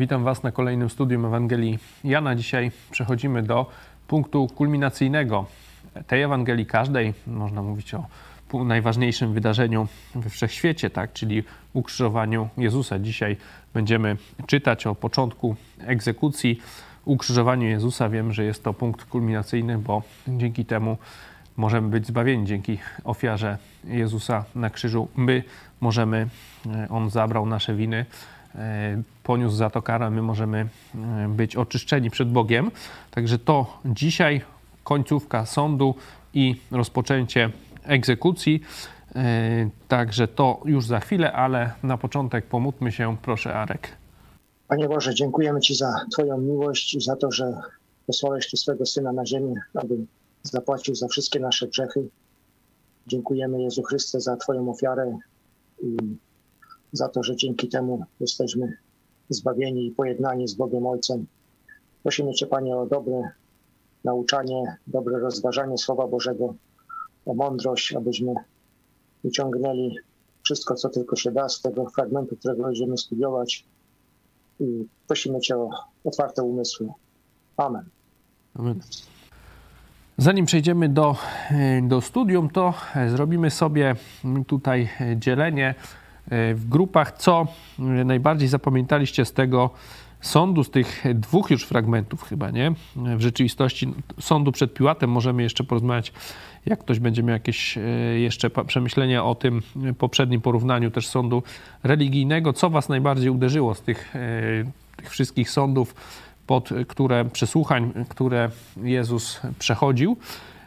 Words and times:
Witam 0.00 0.24
Was 0.24 0.42
na 0.42 0.52
kolejnym 0.52 0.90
studium 0.90 1.26
Ewangelii 1.26 1.78
Jana. 2.04 2.34
Dzisiaj 2.34 2.70
przechodzimy 2.90 3.42
do 3.42 3.70
punktu 4.08 4.46
kulminacyjnego 4.46 5.46
tej 6.06 6.22
Ewangelii 6.22 6.66
każdej. 6.66 7.14
Można 7.26 7.62
mówić 7.62 7.94
o 7.94 8.04
najważniejszym 8.64 9.32
wydarzeniu 9.34 9.88
we 10.14 10.30
wszechświecie, 10.30 10.90
tak? 10.90 11.12
czyli 11.12 11.42
ukrzyżowaniu 11.72 12.48
Jezusa. 12.56 12.98
Dzisiaj 12.98 13.36
będziemy 13.74 14.16
czytać 14.46 14.86
o 14.86 14.94
początku 14.94 15.56
egzekucji, 15.86 16.60
ukrzyżowaniu 17.04 17.68
Jezusa. 17.68 18.08
Wiem, 18.08 18.32
że 18.32 18.44
jest 18.44 18.64
to 18.64 18.74
punkt 18.74 19.04
kulminacyjny, 19.04 19.78
bo 19.78 20.02
dzięki 20.28 20.64
temu 20.64 20.98
możemy 21.56 21.88
być 21.88 22.06
zbawieni 22.06 22.46
dzięki 22.46 22.78
ofiarze 23.04 23.58
Jezusa 23.84 24.44
na 24.54 24.70
krzyżu. 24.70 25.08
My 25.16 25.42
możemy, 25.80 26.28
e, 26.66 26.88
On 26.90 27.10
zabrał 27.10 27.46
nasze 27.46 27.74
winy, 27.74 28.06
poniósł 29.22 29.56
za 29.56 29.70
to 29.70 29.82
karę, 29.82 30.10
my 30.10 30.22
możemy 30.22 30.58
e, 30.94 31.28
być 31.28 31.56
oczyszczeni 31.56 32.10
przed 32.10 32.30
Bogiem. 32.30 32.70
Także 33.10 33.38
to 33.38 33.78
dzisiaj 33.84 34.40
końcówka 34.84 35.46
sądu 35.46 35.94
i 36.34 36.56
rozpoczęcie 36.70 37.50
egzekucji. 37.84 38.60
Także 39.88 40.28
to 40.28 40.60
już 40.64 40.86
za 40.86 41.00
chwilę, 41.00 41.32
ale 41.32 41.72
na 41.82 41.98
początek 41.98 42.46
pomódlmy 42.46 42.92
się, 42.92 43.16
proszę 43.22 43.54
Arek. 43.54 43.88
Panie 44.68 44.88
Boże, 44.88 45.14
dziękujemy 45.14 45.60
Ci 45.60 45.74
za 45.74 45.94
Twoją 46.12 46.38
miłość 46.38 46.94
i 46.94 47.00
za 47.00 47.16
to, 47.16 47.32
że 47.32 47.52
posłałeś 48.06 48.50
tu 48.50 48.56
swego 48.56 48.86
Syna 48.86 49.12
na 49.12 49.26
ziemię, 49.26 49.54
aby 49.74 49.94
zapłacił 50.42 50.94
za 50.94 51.08
wszystkie 51.08 51.40
nasze 51.40 51.68
grzechy. 51.68 52.08
Dziękujemy 53.06 53.62
Jezu 53.62 53.82
Chryste 53.82 54.20
za 54.20 54.36
Twoją 54.36 54.70
ofiarę 54.70 55.18
za 56.92 57.08
to, 57.08 57.22
że 57.22 57.36
dzięki 57.36 57.68
temu 57.68 58.04
jesteśmy 58.20 58.76
zbawieni 59.28 59.86
i 59.86 59.90
pojednani 59.90 60.48
z 60.48 60.54
Bogiem 60.54 60.86
Ojcem. 60.86 61.26
Prosimy 62.02 62.32
Cię, 62.32 62.46
Panie, 62.46 62.76
o 62.76 62.86
dobre 62.86 63.30
nauczanie, 64.04 64.76
dobre 64.86 65.18
rozważanie 65.18 65.78
Słowa 65.78 66.06
Bożego, 66.06 66.54
o 67.26 67.34
mądrość, 67.34 67.94
abyśmy 67.94 68.34
wyciągnęli 69.24 69.96
wszystko, 70.42 70.74
co 70.74 70.88
tylko 70.88 71.16
się 71.16 71.30
da 71.30 71.48
z 71.48 71.62
tego 71.62 71.86
fragmentu, 71.86 72.36
którego 72.36 72.62
będziemy 72.62 72.98
studiować. 72.98 73.64
I 74.60 74.86
prosimy 75.06 75.40
Cię 75.40 75.56
o 75.56 75.70
otwarte 76.04 76.42
umysły. 76.42 76.88
Amen. 77.56 77.84
Amen. 78.54 78.80
Zanim 80.18 80.46
przejdziemy 80.46 80.88
do, 80.88 81.16
do 81.82 82.00
studium, 82.00 82.50
to 82.50 82.74
zrobimy 83.08 83.50
sobie 83.50 83.94
tutaj 84.46 84.88
dzielenie 85.16 85.74
w 86.30 86.64
grupach, 86.68 87.12
co 87.12 87.46
najbardziej 87.78 88.48
zapamiętaliście 88.48 89.24
z 89.24 89.32
tego 89.32 89.70
sądu, 90.20 90.64
z 90.64 90.70
tych 90.70 91.04
dwóch 91.14 91.50
już 91.50 91.64
fragmentów 91.64 92.22
chyba, 92.22 92.50
nie? 92.50 92.72
W 92.96 93.20
rzeczywistości 93.20 93.94
sądu 94.20 94.52
przed 94.52 94.74
Piłatem 94.74 95.10
możemy 95.10 95.42
jeszcze 95.42 95.64
porozmawiać, 95.64 96.12
jak 96.66 96.80
ktoś 96.80 96.98
będzie 96.98 97.22
miał 97.22 97.32
jakieś 97.32 97.78
jeszcze 98.16 98.50
przemyślenia 98.50 99.24
o 99.24 99.34
tym 99.34 99.62
poprzednim 99.98 100.40
porównaniu 100.40 100.90
też 100.90 101.08
sądu 101.08 101.42
religijnego. 101.82 102.52
Co 102.52 102.70
was 102.70 102.88
najbardziej 102.88 103.30
uderzyło 103.30 103.74
z 103.74 103.82
tych, 103.82 104.14
tych 104.96 105.10
wszystkich 105.10 105.50
sądów? 105.50 105.94
pod 106.46 106.70
które 106.88 107.24
przesłuchań, 107.24 107.92
które 108.08 108.50
Jezus 108.82 109.40
przechodził. 109.58 110.16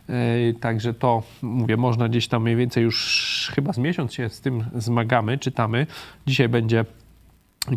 E, 0.10 0.54
także 0.60 0.94
to, 0.94 1.24
mówię, 1.42 1.78
można 1.78 2.10
gdzieś 2.10 2.28
tam 2.28 2.44
mniej 2.44 2.56
więcej 2.56 2.84
już 2.84 3.52
chyba 3.56 3.74
z 3.74 3.78
miesiąc 3.78 4.14
się 4.14 4.30
z 4.30 4.42
tym 4.42 4.66
zmagamy, 4.76 5.38
czytamy. 5.38 5.88
Dzisiaj 6.26 6.50
będzie 6.50 6.86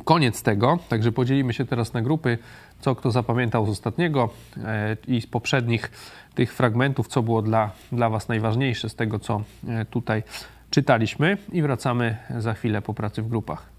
koniec 0.05 0.43
tego, 0.43 0.79
także 0.89 1.13
podzielimy 1.13 1.53
się 1.53 1.65
teraz 1.65 1.93
na 1.93 2.03
grupy, 2.03 2.39
co 2.81 2.95
kto 2.95 3.11
zapamiętał 3.11 3.67
z 3.67 3.69
ostatniego 3.69 4.31
e, 4.65 4.97
i 5.09 5.21
z 5.21 5.27
poprzednich 5.27 5.91
tych 6.35 6.55
fragmentów, 6.55 7.09
co 7.09 7.23
było 7.23 7.43
dla, 7.43 7.71
dla 7.93 8.11
Was 8.11 8.29
najważniejsze 8.29 8.89
z 8.89 8.95
tego, 8.95 9.19
co 9.19 9.43
e, 9.69 9.85
tutaj 9.85 10.23
czytaliśmy 10.71 11.39
i 11.53 11.63
wracamy 11.63 12.17
za 12.39 12.55
chwilę 12.55 12.83
po 12.83 12.95
pracy 12.95 13.23
w 13.23 13.29
grupach. 13.29 13.76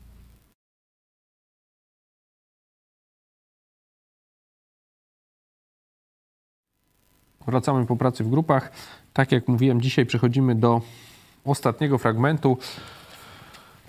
Wracamy 7.47 7.85
po 7.85 7.96
pracy 7.96 8.24
w 8.24 8.30
grupach. 8.30 8.72
Tak 9.13 9.31
jak 9.31 9.47
mówiłem, 9.47 9.81
dzisiaj 9.81 10.06
przechodzimy 10.06 10.56
do 10.56 10.81
ostatniego 11.46 11.97
fragmentu. 11.97 12.58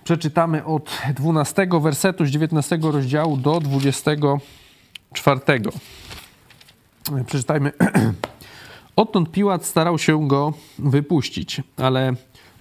Przeczytamy 0.04 0.64
od 0.64 0.90
12 1.14 1.68
wersetu 1.80 2.26
z 2.26 2.28
19 2.28 2.78
rozdziału 2.82 3.36
do 3.36 3.60
24. 3.60 5.40
Przeczytajmy. 7.26 7.72
Odtąd 8.96 9.30
Piłat 9.30 9.64
starał 9.64 9.98
się 9.98 10.28
go 10.28 10.52
wypuścić, 10.78 11.62
ale 11.76 12.14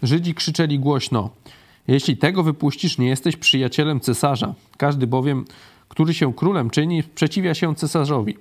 Żydzi 0.04 0.34
krzyczeli 0.34 0.80
głośno: 0.80 1.30
Jeśli 1.88 2.18
tego 2.18 2.44
wypuścisz, 2.44 2.98
nie 2.98 3.08
jesteś 3.08 3.38
przyjacielem 3.38 4.00
cesarza. 4.00 4.54
Każdy 4.78 5.08
bowiem, 5.08 5.46
który 5.90 6.14
się 6.14 6.34
królem 6.34 6.70
czyni, 6.70 7.02
sprzeciwia 7.04 7.54
się 7.54 7.76
cesarzowi. 7.76 8.38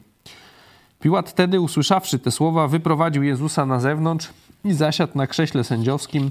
Piłat 1.07 1.31
wtedy, 1.31 1.61
usłyszawszy 1.61 2.19
te 2.19 2.31
słowa, 2.31 2.69
wyprowadził 2.69 3.23
Jezusa 3.23 3.67
na 3.67 3.81
zewnątrz 3.81 4.29
i 4.65 4.73
zasiadł 4.73 5.13
na 5.15 5.27
krześle 5.27 5.65
sędziowskim 5.65 6.31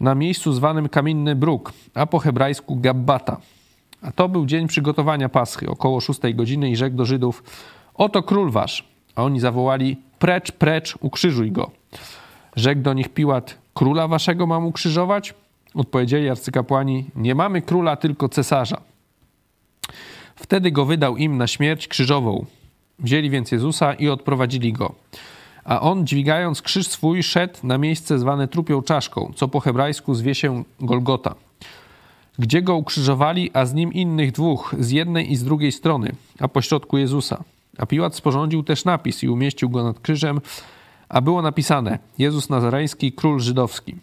na 0.00 0.14
miejscu 0.14 0.52
zwanym 0.52 0.88
Kamienny 0.88 1.36
Bruk, 1.36 1.72
a 1.94 2.06
po 2.06 2.18
hebrajsku 2.18 2.76
Gabbata. 2.76 3.40
A 4.02 4.12
to 4.12 4.28
był 4.28 4.46
dzień 4.46 4.68
przygotowania 4.68 5.28
Paschy, 5.28 5.68
około 5.68 6.00
szóstej 6.00 6.34
godziny 6.34 6.70
i 6.70 6.76
rzekł 6.76 6.96
do 6.96 7.04
Żydów, 7.04 7.42
oto 7.94 8.22
król 8.22 8.50
wasz. 8.50 8.84
A 9.14 9.24
oni 9.24 9.40
zawołali, 9.40 9.96
precz, 10.18 10.52
precz, 10.52 10.98
ukrzyżuj 11.00 11.52
go. 11.52 11.70
Rzekł 12.56 12.82
do 12.82 12.94
nich 12.94 13.08
Piłat, 13.08 13.58
króla 13.74 14.08
waszego 14.08 14.46
mam 14.46 14.66
ukrzyżować? 14.66 15.34
Odpowiedzieli 15.74 16.28
arcykapłani, 16.28 17.04
nie 17.16 17.34
mamy 17.34 17.62
króla, 17.62 17.96
tylko 17.96 18.28
cesarza. 18.28 18.80
Wtedy 20.36 20.70
go 20.70 20.84
wydał 20.84 21.16
im 21.16 21.36
na 21.36 21.46
śmierć 21.46 21.88
krzyżową. 21.88 22.46
Wzięli 22.98 23.30
więc 23.30 23.52
Jezusa 23.52 23.94
i 23.94 24.08
odprowadzili 24.08 24.72
go. 24.72 24.94
A 25.64 25.80
on, 25.80 26.06
dźwigając 26.06 26.62
krzyż 26.62 26.86
swój, 26.86 27.22
szedł 27.22 27.58
na 27.62 27.78
miejsce 27.78 28.18
zwane 28.18 28.48
trupią 28.48 28.82
czaszką, 28.82 29.32
co 29.36 29.48
po 29.48 29.60
hebrajsku 29.60 30.14
zwie 30.14 30.34
się 30.34 30.64
Golgota. 30.80 31.34
Gdzie 32.38 32.62
go 32.62 32.76
ukrzyżowali, 32.76 33.50
a 33.54 33.66
z 33.66 33.74
nim 33.74 33.92
innych 33.92 34.32
dwóch, 34.32 34.74
z 34.78 34.90
jednej 34.90 35.32
i 35.32 35.36
z 35.36 35.44
drugiej 35.44 35.72
strony, 35.72 36.12
a 36.40 36.48
pośrodku 36.48 36.98
Jezusa. 36.98 37.44
A 37.78 37.86
Piłat 37.86 38.14
sporządził 38.14 38.62
też 38.62 38.84
napis 38.84 39.22
i 39.22 39.28
umieścił 39.28 39.70
go 39.70 39.84
nad 39.84 40.00
krzyżem, 40.00 40.40
a 41.08 41.20
było 41.20 41.42
napisane: 41.42 41.98
Jezus 42.18 42.48
Nazareński, 42.48 43.12
król 43.12 43.40
żydowski. 43.40 43.96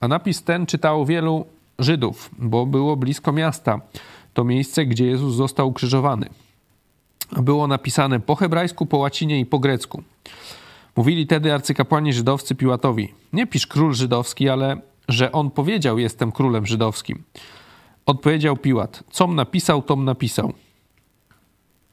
A 0.00 0.08
napis 0.08 0.42
ten 0.42 0.66
czytało 0.66 1.06
wielu 1.06 1.46
Żydów, 1.78 2.30
bo 2.38 2.66
było 2.66 2.96
blisko 2.96 3.32
miasta, 3.32 3.80
to 4.34 4.44
miejsce, 4.44 4.86
gdzie 4.86 5.06
Jezus 5.06 5.34
został 5.34 5.68
ukrzyżowany 5.68 6.28
było 7.32 7.66
napisane 7.66 8.20
po 8.20 8.34
hebrajsku, 8.34 8.86
po 8.86 8.96
łacinie 8.96 9.40
i 9.40 9.46
po 9.46 9.58
grecku. 9.58 10.02
Mówili 10.96 11.26
tedy 11.26 11.54
arcykapłani 11.54 12.12
żydowscy 12.12 12.54
Piłatowi: 12.54 13.14
Nie 13.32 13.46
pisz 13.46 13.66
król 13.66 13.94
żydowski, 13.94 14.48
ale 14.48 14.80
że 15.08 15.32
on 15.32 15.50
powiedział: 15.50 15.98
Jestem 15.98 16.32
królem 16.32 16.66
żydowskim. 16.66 17.22
Odpowiedział 18.06 18.56
Piłat: 18.56 19.04
Com 19.10 19.34
napisał, 19.34 19.82
tom 19.82 20.04
napisał. 20.04 20.52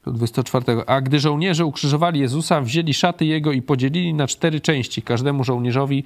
24. 0.06 0.84
A 0.86 1.00
gdy 1.00 1.20
żołnierze 1.20 1.66
ukrzyżowali 1.66 2.20
Jezusa, 2.20 2.60
wzięli 2.60 2.94
szaty 2.94 3.24
jego 3.24 3.52
i 3.52 3.62
podzielili 3.62 4.14
na 4.14 4.26
cztery 4.26 4.60
części, 4.60 5.02
każdemu 5.02 5.44
żołnierzowi 5.44 6.04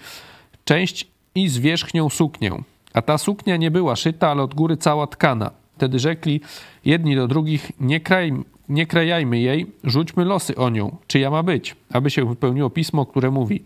część 0.65 1.07
i 1.35 1.49
z 1.49 1.59
wierzchnią 1.59 2.09
suknię. 2.09 2.63
A 2.95 3.03
ta 3.03 3.19
suknia 3.19 3.57
nie 3.57 3.71
była 3.71 3.97
szyta, 3.97 4.29
ale 4.29 4.43
od 4.43 4.55
góry 4.55 4.77
cała 4.77 5.07
tkana. 5.07 5.51
Wtedy 5.77 5.99
rzekli 5.99 6.41
jedni 6.85 7.17
do 7.17 7.29
drugich: 7.29 7.73
Nie, 7.81 8.01
kraj, 8.01 8.33
nie 8.69 8.87
krajajmy 8.87 9.39
jej, 9.39 9.67
rzućmy 9.85 10.25
losy 10.25 10.57
o 10.57 10.71
nią, 10.71 10.97
czyja 11.07 11.31
ma 11.31 11.43
być, 11.43 11.77
aby 11.93 12.11
się 12.11 12.25
wypełniło 12.25 12.71
pismo, 12.71 13.07
które 13.07 13.31
mówi: 13.31 13.63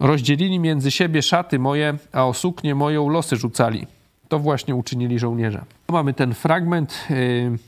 Rozdzielili 0.00 0.58
między 0.58 0.90
siebie 0.90 1.22
szaty 1.22 1.58
moje, 1.58 1.98
a 2.12 2.26
o 2.26 2.34
suknię 2.34 2.74
moją 2.74 3.08
losy 3.08 3.36
rzucali. 3.36 3.86
To 4.28 4.38
właśnie 4.38 4.74
uczynili 4.74 5.18
żołnierze. 5.18 5.64
Mamy 5.88 6.14
ten 6.14 6.34
fragment, 6.34 7.06
yy, 7.10 7.58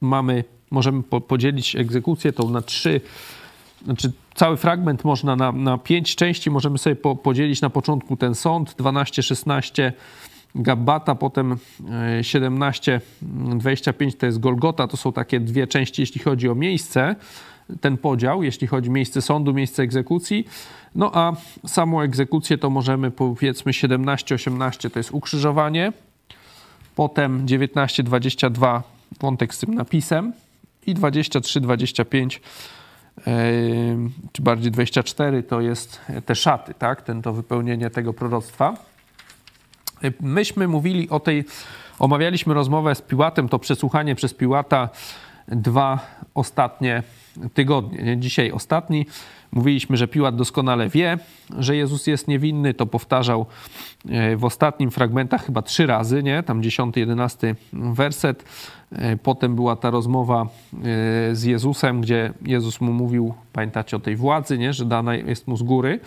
mamy, 0.00 0.44
możemy 0.70 1.02
po, 1.02 1.20
podzielić 1.20 1.76
egzekucję 1.76 2.32
tą 2.32 2.50
na 2.50 2.62
trzy, 2.62 3.00
znaczy 3.84 4.12
cały 4.34 4.56
fragment 4.56 5.04
można 5.04 5.36
na, 5.36 5.52
na 5.52 5.78
pięć 5.78 6.16
części, 6.16 6.50
możemy 6.50 6.78
sobie 6.78 6.96
po, 6.96 7.16
podzielić 7.16 7.60
na 7.60 7.70
początku 7.70 8.16
ten 8.16 8.34
sąd, 8.34 8.74
12, 8.78 9.22
16, 9.22 9.92
Gabbata, 10.54 11.14
potem 11.14 11.56
17, 12.22 13.00
e, 13.52 13.58
25 13.58 14.16
to 14.16 14.26
jest 14.26 14.40
Golgota. 14.40 14.88
To 14.88 14.96
są 14.96 15.12
takie 15.12 15.40
dwie 15.40 15.66
części, 15.66 16.02
jeśli 16.02 16.20
chodzi 16.20 16.48
o 16.48 16.54
miejsce, 16.54 17.16
ten 17.80 17.96
podział, 17.96 18.42
jeśli 18.42 18.66
chodzi 18.66 18.90
o 18.90 18.92
miejsce 18.92 19.22
sądu, 19.22 19.54
miejsce 19.54 19.82
egzekucji. 19.82 20.46
No 20.94 21.10
a 21.14 21.32
samą 21.66 22.00
egzekucję 22.00 22.58
to 22.58 22.70
możemy 22.70 23.10
powiedzmy 23.10 23.72
17, 23.72 24.34
18 24.34 24.90
to 24.90 24.98
jest 24.98 25.10
ukrzyżowanie, 25.10 25.92
potem 26.94 27.48
19, 27.48 28.02
22 28.02 28.82
wątek 29.20 29.54
z 29.54 29.58
tym 29.58 29.74
napisem 29.74 30.32
i 30.86 30.94
23, 30.94 31.60
25 31.60 32.40
czy 34.32 34.42
bardziej 34.42 34.72
24 34.72 35.42
to 35.42 35.60
jest 35.60 36.00
te 36.26 36.34
szaty, 36.34 36.74
tak? 36.74 37.02
Ten, 37.02 37.22
to 37.22 37.32
wypełnienie 37.32 37.90
tego 37.90 38.12
proroctwa. 38.12 38.91
Myśmy 40.20 40.68
mówili 40.68 41.10
o 41.10 41.20
tej, 41.20 41.44
omawialiśmy 41.98 42.54
rozmowę 42.54 42.94
z 42.94 43.02
Piłatem, 43.02 43.48
to 43.48 43.58
przesłuchanie 43.58 44.14
przez 44.14 44.34
Piłata 44.34 44.88
dwa 45.48 45.98
ostatnie 46.34 47.02
tygodnie. 47.54 48.02
Nie? 48.02 48.18
Dzisiaj 48.18 48.52
ostatni. 48.52 49.06
Mówiliśmy, 49.52 49.96
że 49.96 50.08
Piłat 50.08 50.36
doskonale 50.36 50.88
wie, 50.88 51.18
że 51.58 51.76
Jezus 51.76 52.06
jest 52.06 52.28
niewinny. 52.28 52.74
To 52.74 52.86
powtarzał 52.86 53.46
e, 54.08 54.36
w 54.36 54.44
ostatnim 54.44 54.90
fragmentach 54.90 55.46
chyba 55.46 55.62
trzy 55.62 55.86
razy, 55.86 56.22
nie? 56.22 56.42
Tam 56.42 56.62
10, 56.62 56.96
11 56.96 57.54
werset. 57.72 58.44
E, 58.92 59.16
potem 59.16 59.54
była 59.54 59.76
ta 59.76 59.90
rozmowa 59.90 60.42
e, 60.42 60.46
z 61.32 61.44
Jezusem, 61.44 62.00
gdzie 62.00 62.32
Jezus 62.42 62.80
mu 62.80 62.92
mówił, 62.92 63.34
pamiętacie 63.52 63.96
o 63.96 64.00
tej 64.00 64.16
władzy, 64.16 64.58
nie? 64.58 64.72
że 64.72 64.84
dana 64.84 65.14
jest 65.14 65.48
mu 65.48 65.56
z 65.56 65.62
góry. 65.62 66.00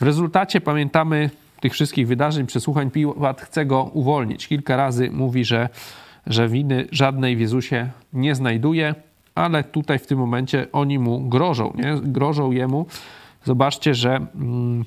W 0.00 0.02
rezultacie 0.02 0.60
pamiętamy 0.60 1.30
tych 1.60 1.72
wszystkich 1.72 2.08
wydarzeń, 2.08 2.46
przesłuchań, 2.46 2.90
Piłat 2.90 3.40
chce 3.40 3.66
go 3.66 3.82
uwolnić. 3.82 4.48
Kilka 4.48 4.76
razy 4.76 5.10
mówi, 5.10 5.44
że, 5.44 5.68
że 6.26 6.48
winy 6.48 6.86
żadnej 6.92 7.36
w 7.36 7.40
Jezusie 7.40 7.90
nie 8.12 8.34
znajduje 8.34 8.94
ale 9.34 9.64
tutaj 9.64 9.98
w 9.98 10.06
tym 10.06 10.18
momencie 10.18 10.66
oni 10.72 10.98
mu 10.98 11.20
grożą, 11.20 11.72
nie? 11.76 11.96
grożą 12.02 12.50
jemu. 12.50 12.86
Zobaczcie, 13.44 13.94
że 13.94 14.26
mm, 14.34 14.84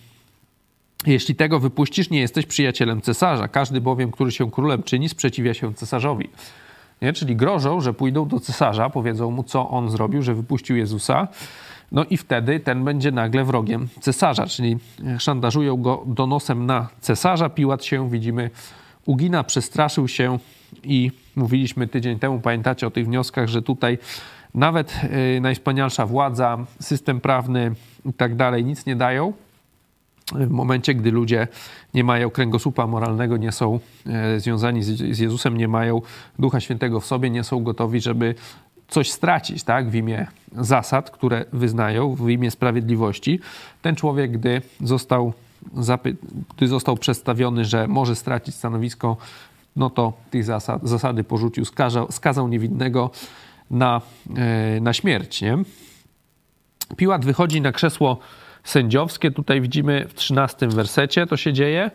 jeśli 1.06 1.36
tego 1.36 1.60
wypuścisz, 1.60 2.10
nie 2.10 2.20
jesteś 2.20 2.46
przyjacielem 2.46 3.02
cesarza. 3.02 3.48
Każdy 3.48 3.82
bowiem, 3.82 4.12
który 4.12 4.32
się 4.32 4.52
królem 4.52 4.84
czyni, 4.84 5.10
sprzeciwia 5.10 5.54
się 5.54 5.74
cesarzowi. 5.74 6.30
Nie? 7.02 7.14
Czyli 7.14 7.36
grożą, 7.36 7.82
że 7.82 7.94
pójdą 7.94 8.28
do 8.28 8.40
cesarza, 8.40 8.90
powiedzą 8.90 9.32
mu, 9.32 9.44
co 9.44 9.70
on 9.70 9.90
zrobił, 9.90 10.22
że 10.22 10.36
wypuścił 10.36 10.78
Jezusa. 10.78 11.28
No 11.94 12.06
i 12.10 12.18
wtedy 12.18 12.60
ten 12.60 12.84
będzie 12.84 13.12
nagle 13.12 13.44
wrogiem 13.44 13.88
cesarza, 14.02 14.48
czyli 14.48 14.78
szantażują 15.20 15.78
go 15.78 16.04
donosem 16.06 16.66
na 16.66 16.90
cesarza. 17.02 17.50
Piłat 17.50 17.86
się, 17.86 18.10
widzimy, 18.10 18.50
ugina, 19.06 19.44
przestraszył 19.44 20.08
się 20.08 20.38
i 20.84 21.12
mówiliśmy 21.36 21.88
tydzień 21.88 22.20
temu, 22.20 22.40
pamiętacie 22.40 22.88
o 22.88 22.92
tych 22.92 23.06
wnioskach, 23.06 23.48
że 23.48 23.62
tutaj 23.62 23.98
nawet 24.54 25.02
y, 25.38 25.42
najwspanialsza 25.42 26.06
władza, 26.06 26.58
system 26.80 27.22
prawny 27.22 27.72
i 28.06 28.14
tak 28.14 28.36
dalej 28.36 28.66
nic 28.66 28.86
nie 28.86 28.96
dają. 28.96 29.34
W 30.32 30.50
momencie, 30.50 30.94
gdy 30.96 31.12
ludzie 31.12 31.48
nie 31.94 32.04
mają 32.04 32.30
kręgosłupa 32.30 32.88
moralnego, 32.88 33.38
nie 33.38 33.52
są 33.52 33.80
e, 34.06 34.40
związani 34.40 34.84
z 34.84 35.20
Jezusem, 35.20 35.58
nie 35.58 35.68
mają 35.68 36.02
Ducha 36.40 36.60
Świętego 36.60 37.00
w 37.00 37.06
sobie, 37.06 37.30
nie 37.30 37.44
są 37.44 37.64
gotowi, 37.64 38.02
żeby 38.02 38.36
coś 38.88 39.12
stracić 39.12 39.64
tak, 39.64 39.90
w 39.90 39.96
imię 39.96 40.28
zasad, 40.58 41.12
które 41.12 41.46
wyznają, 41.54 42.16
w 42.16 42.30
imię 42.30 42.52
sprawiedliwości. 42.52 43.40
Ten 43.82 43.96
człowiek, 43.96 44.32
gdy 44.32 44.62
został, 44.82 45.34
gdy 46.58 46.68
został 46.68 46.98
przedstawiony, 46.98 47.66
że 47.66 47.88
może 47.88 48.16
stracić 48.16 48.56
stanowisko, 48.56 49.18
no 49.76 49.90
to 49.90 50.14
tych 50.32 50.44
zasad, 50.44 50.82
zasady 50.84 51.24
porzucił, 51.24 51.66
skazał, 51.66 52.12
skazał 52.12 52.48
niewinnego 52.48 53.12
na, 53.72 54.02
e, 54.36 54.80
na 54.82 54.94
śmierć. 54.94 55.42
Nie? 55.42 55.58
Piłat 56.98 57.26
wychodzi 57.26 57.62
na 57.62 57.72
krzesło 57.72 58.20
sędziowskie. 58.64 59.32
Tutaj 59.32 59.62
widzimy 59.62 60.06
w 60.08 60.14
13 60.14 60.68
wersecie 60.68 61.28
to 61.28 61.38
się 61.38 61.54
dzieje. 61.54 61.92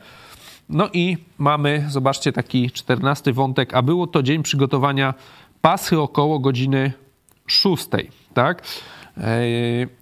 No 0.68 0.88
i 0.92 1.16
mamy, 1.38 1.84
zobaczcie, 1.88 2.32
taki 2.32 2.70
czternasty 2.70 3.32
wątek, 3.32 3.74
a 3.74 3.82
było 3.82 4.06
to 4.06 4.22
dzień 4.22 4.42
przygotowania 4.42 5.14
pasy 5.60 6.00
około 6.00 6.38
godziny 6.38 6.92
6, 7.46 7.88
tak? 8.34 8.62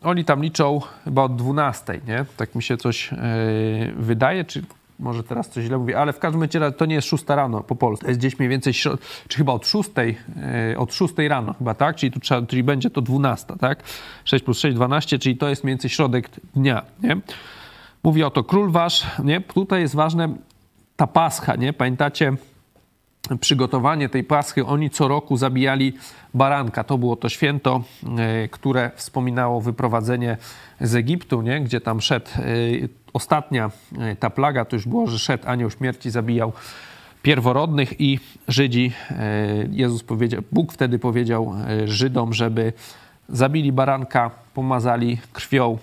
Oni 0.03 0.25
tam 0.25 0.43
liczą 0.43 0.81
chyba 1.05 1.23
od 1.23 1.37
12, 1.37 2.01
nie? 2.07 2.25
Tak 2.37 2.55
mi 2.55 2.63
się 2.63 2.77
coś 2.77 3.13
yy, 3.13 3.19
wydaje, 3.97 4.45
czy 4.45 4.63
może 4.99 5.23
teraz 5.23 5.49
coś 5.49 5.65
źle 5.65 5.79
mówię, 5.79 5.99
ale 5.99 6.13
w 6.13 6.19
każdym 6.19 6.43
razie 6.43 6.73
to 6.73 6.87
nie 6.87 6.95
jest 6.95 7.09
6 7.09 7.25
rano 7.29 7.63
po 7.63 7.77
polsku. 7.77 8.05
To 8.05 8.11
jest 8.11 8.21
gdzieś 8.21 8.39
mniej 8.39 8.49
więcej, 8.49 8.73
czy 9.29 9.39
chyba 9.39 9.53
od 9.53 9.67
6, 9.67 9.91
e, 9.99 10.79
od 10.79 10.95
6 10.95 11.15
rano 11.29 11.55
chyba, 11.55 11.75
tak? 11.75 11.97
Czyli, 11.97 12.13
tu 12.13 12.21
trzeba, 12.21 12.47
czyli 12.47 12.63
będzie 12.63 12.91
to 12.91 13.01
12, 13.01 13.55
tak? 13.61 13.83
6 14.25 14.45
plus 14.45 14.59
6, 14.59 14.77
12, 14.77 15.19
czyli 15.19 15.37
to 15.37 15.49
jest 15.49 15.65
mniej 15.65 15.73
więcej 15.73 15.91
środek 15.91 16.31
dnia, 16.55 16.83
nie? 17.03 17.17
Mówi 18.03 18.25
o 18.25 18.31
to 18.31 18.45
król 18.45 18.71
wasz, 18.71 19.07
nie? 19.25 19.41
Tutaj 19.41 19.81
jest 19.81 19.95
ważne 19.95 20.35
ta 20.97 21.07
pascha, 21.07 21.57
nie? 21.57 21.73
Pamiętacie 21.73 22.33
przygotowanie 23.41 24.09
tej 24.09 24.25
paschy, 24.25 24.67
oni 24.67 24.91
co 24.91 25.09
roku 25.09 25.37
zabijali 25.37 25.93
baranka. 26.35 26.85
To 26.85 26.99
było 26.99 27.17
to 27.17 27.29
święto, 27.29 27.83
e, 28.19 28.49
które 28.49 28.91
wspominało 28.95 29.61
wyprowadzenie 29.61 30.37
z 30.81 30.95
Egiptu, 30.95 31.43
nie? 31.43 31.61
gdzie 31.61 31.81
tam 31.81 32.01
szedł 32.01 32.31
e, 32.37 32.43
ostatnia 33.13 33.71
e, 33.99 34.17
ta 34.17 34.31
plaga, 34.31 34.65
to 34.65 34.77
już 34.77 34.89
było, 34.89 35.07
że 35.07 35.19
szedł 35.19 35.49
anioł 35.49 35.71
śmierci, 35.71 36.11
zabijał 36.11 36.53
pierworodnych 37.23 38.01
i 38.01 38.21
Żydzi, 38.49 38.93
Jezus 39.71 40.03
powiedział, 40.03 40.43
Bóg 40.53 40.73
wtedy 40.73 40.99
powiedział 40.99 41.55
Żydom, 41.85 42.35
żeby 42.35 42.73
zabili 43.29 43.73
baranka, 43.73 44.31
pomazali 44.55 45.19
krwią 45.33 45.79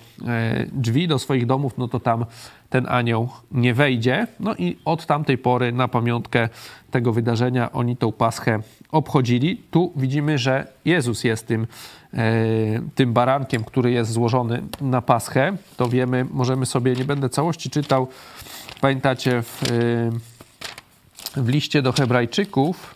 drzwi 0.72 1.08
do 1.08 1.20
swoich 1.20 1.46
domów, 1.46 1.78
no 1.78 1.88
to 1.88 2.00
tam 2.00 2.26
ten 2.74 2.86
anioł 2.90 3.30
nie 3.52 3.74
wejdzie. 3.74 4.28
No 4.40 4.56
i 4.56 4.78
od 4.86 5.06
tamtej 5.06 5.38
pory 5.38 5.72
na 5.72 5.88
pamiątkę 5.88 6.50
tego 6.92 7.14
wydarzenia 7.14 7.72
oni 7.72 7.98
tą 7.98 8.12
paschę 8.12 8.60
obchodzili. 8.92 9.62
Tu 9.72 9.94
widzimy, 9.96 10.38
że 10.38 10.68
Jezus 10.86 11.24
jest 11.24 11.48
tym, 11.48 11.68
e, 12.14 12.18
tym 12.96 13.14
barankiem, 13.14 13.64
który 13.64 13.92
jest 13.92 14.12
złożony 14.12 14.64
na 14.82 15.02
paschę. 15.02 15.58
To 15.78 15.90
wiemy, 15.90 16.26
możemy 16.32 16.66
sobie, 16.66 16.94
nie 16.94 17.06
będę 17.06 17.30
całości 17.30 17.70
czytał, 17.70 18.08
pamiętacie 18.82 19.42
w, 19.42 19.64
e, 21.36 21.42
w 21.42 21.50
liście 21.50 21.82
do 21.82 21.92
Hebrajczyków, 21.92 22.96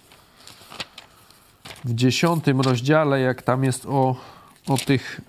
w 1.86 1.94
dziesiątym 1.94 2.62
rozdziale, 2.62 3.20
jak 3.20 3.42
tam 3.42 3.64
jest 3.64 3.86
o, 3.86 4.16
o 4.68 4.78
tych 4.78 5.22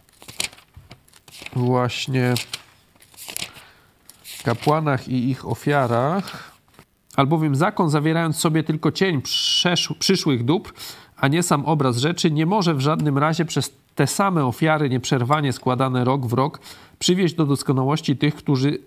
właśnie 1.57 2.35
kapłanach 4.49 5.09
i 5.09 5.31
ich 5.31 5.49
ofiarach, 5.49 6.53
albowiem 7.17 7.57
zakon 7.57 7.91
zawierając 7.91 8.37
sobie 8.37 8.63
tylko 8.63 8.93
cień 8.93 9.23
przyszłych 9.99 10.45
dóbr, 10.45 10.73
a 11.17 11.29
nie 11.29 11.43
sam 11.43 11.67
obraz 11.67 11.97
rzeczy, 11.97 12.31
nie 12.31 12.47
może 12.47 12.75
w 12.75 12.81
żadnym 12.81 13.19
razie 13.19 13.45
przez 13.45 13.75
te 13.95 14.07
same 14.07 14.45
ofiary 14.45 14.91
nieprzerwanie 14.91 15.53
składane 15.53 16.05
rok 16.05 16.27
w 16.27 16.33
rok 16.33 16.61
przywieźć 16.99 17.35
do 17.35 17.47
doskonałości 17.47 18.17
tych, 18.17 18.35
którzy 18.35 18.79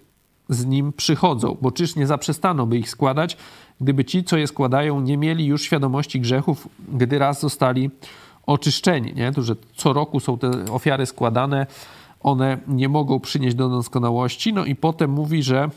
z 0.49 0.65
nim 0.65 0.93
przychodzą, 0.93 1.57
bo 1.61 1.71
czyż 1.71 1.95
nie 1.95 2.07
zaprzestano 2.07 2.65
by 2.65 2.77
ich 2.77 2.89
składać, 2.89 3.37
gdyby 3.81 4.05
ci, 4.05 4.23
co 4.23 4.37
je 4.37 4.47
składają, 4.47 5.01
nie 5.01 5.17
mieli 5.17 5.45
już 5.45 5.61
świadomości 5.61 6.21
grzechów, 6.21 6.67
gdy 6.93 7.19
raz 7.19 7.41
zostali 7.41 7.89
oczyszczeni. 8.45 9.13
Nie? 9.13 9.31
To, 9.31 9.41
że 9.41 9.55
co 9.75 9.93
roku 9.93 10.19
są 10.19 10.37
te 10.37 10.65
ofiary 10.71 11.05
składane, 11.05 11.67
one 12.23 12.57
nie 12.67 12.89
mogą 12.89 13.19
przynieść 13.19 13.55
do 13.55 13.69
doskonałości. 13.69 14.53
No 14.53 14.65
i 14.65 14.75
potem 14.75 15.11
mówi, 15.11 15.43
że 15.43 15.69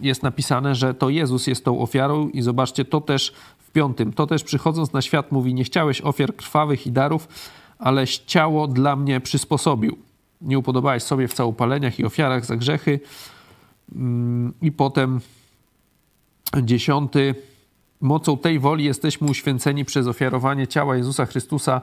jest 0.00 0.22
napisane, 0.22 0.74
że 0.74 0.94
to 0.94 1.08
Jezus 1.08 1.46
jest 1.46 1.64
tą 1.64 1.80
ofiarą 1.80 2.28
i 2.28 2.42
zobaczcie, 2.42 2.84
to 2.84 3.00
też 3.00 3.32
w 3.58 3.70
piątym, 3.70 4.12
to 4.12 4.26
też 4.26 4.44
przychodząc 4.44 4.92
na 4.92 5.02
świat 5.02 5.32
mówi, 5.32 5.54
nie 5.54 5.64
chciałeś 5.64 6.00
ofiar 6.00 6.36
krwawych 6.36 6.86
i 6.86 6.92
darów, 6.92 7.28
ale 7.78 8.06
ciało 8.06 8.66
dla 8.66 8.96
mnie 8.96 9.20
przysposobił. 9.20 9.98
Nie 10.40 10.58
upodobałeś 10.58 11.02
sobie 11.02 11.28
w 11.28 11.34
całopaleniach 11.34 11.98
i 11.98 12.04
ofiarach 12.04 12.44
za 12.44 12.56
grzechy. 12.56 13.00
Mm, 13.94 14.54
I 14.62 14.72
potem 14.72 15.20
dziesiąty, 16.62 17.34
mocą 18.00 18.36
tej 18.36 18.58
woli 18.58 18.84
jesteśmy 18.84 19.30
uświęceni 19.30 19.84
przez 19.84 20.06
ofiarowanie 20.06 20.66
ciała 20.66 20.96
Jezusa 20.96 21.26
Chrystusa 21.26 21.80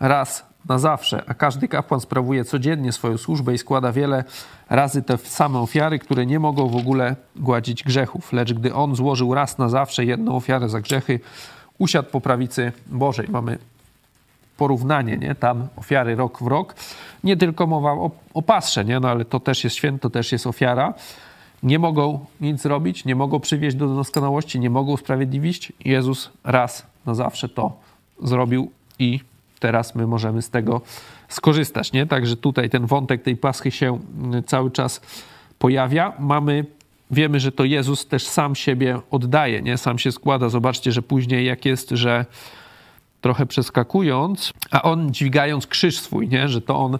raz 0.00 0.47
na 0.68 0.78
zawsze, 0.78 1.22
a 1.26 1.34
każdy 1.34 1.68
kapłan 1.68 2.00
sprawuje 2.00 2.44
codziennie 2.44 2.92
swoją 2.92 3.18
służbę 3.18 3.54
i 3.54 3.58
składa 3.58 3.92
wiele 3.92 4.24
razy 4.70 5.02
te 5.02 5.18
same 5.18 5.58
ofiary, 5.58 5.98
które 5.98 6.26
nie 6.26 6.38
mogą 6.40 6.68
w 6.68 6.76
ogóle 6.76 7.16
gładzić 7.36 7.84
grzechów. 7.84 8.32
Lecz 8.32 8.52
gdy 8.52 8.74
on 8.74 8.96
złożył 8.96 9.34
raz 9.34 9.58
na 9.58 9.68
zawsze 9.68 10.04
jedną 10.04 10.36
ofiarę 10.36 10.68
za 10.68 10.80
grzechy, 10.80 11.20
usiadł 11.78 12.10
po 12.10 12.20
prawicy 12.20 12.72
Bożej. 12.86 13.28
Mamy 13.28 13.58
porównanie, 14.56 15.16
nie? 15.16 15.34
Tam 15.34 15.68
ofiary 15.76 16.16
rok 16.16 16.42
w 16.42 16.46
rok. 16.46 16.74
Nie 17.24 17.36
tylko 17.36 17.66
mowa 17.66 17.92
o, 17.92 18.10
o 18.34 18.42
pasrze, 18.42 18.84
nie? 18.84 19.00
No 19.00 19.10
ale 19.10 19.24
to 19.24 19.40
też 19.40 19.64
jest 19.64 19.76
święto, 19.76 20.02
to 20.08 20.10
też 20.10 20.32
jest 20.32 20.46
ofiara. 20.46 20.94
Nie 21.62 21.78
mogą 21.78 22.24
nic 22.40 22.62
zrobić, 22.62 23.04
nie 23.04 23.14
mogą 23.14 23.40
przywieźć 23.40 23.76
do 23.76 23.88
doskonałości, 23.88 24.60
nie 24.60 24.70
mogą 24.70 24.92
usprawiedliwić. 24.92 25.72
Jezus 25.84 26.30
raz 26.44 26.86
na 27.06 27.14
zawsze 27.14 27.48
to 27.48 27.72
zrobił 28.22 28.70
i 28.98 29.20
teraz 29.58 29.94
my 29.94 30.06
możemy 30.06 30.42
z 30.42 30.50
tego 30.50 30.80
skorzystać. 31.28 31.92
Nie? 31.92 32.06
Także 32.06 32.36
tutaj 32.36 32.70
ten 32.70 32.86
wątek 32.86 33.22
tej 33.22 33.36
paschy 33.36 33.70
się 33.70 33.98
mm, 34.18 34.44
cały 34.44 34.70
czas 34.70 35.00
pojawia. 35.58 36.12
Mamy, 36.18 36.64
wiemy, 37.10 37.40
że 37.40 37.52
to 37.52 37.64
Jezus 37.64 38.06
też 38.06 38.26
sam 38.26 38.54
siebie 38.54 38.98
oddaje, 39.10 39.62
nie? 39.62 39.78
sam 39.78 39.98
się 39.98 40.12
składa. 40.12 40.48
Zobaczcie, 40.48 40.92
że 40.92 41.02
później 41.02 41.46
jak 41.46 41.64
jest, 41.64 41.90
że 41.90 42.26
trochę 43.20 43.46
przeskakując, 43.46 44.52
a 44.70 44.82
on 44.82 45.14
dźwigając 45.14 45.66
krzyż 45.66 46.00
swój, 46.00 46.28
nie? 46.28 46.48
że 46.48 46.60
to 46.60 46.76
on, 46.76 46.98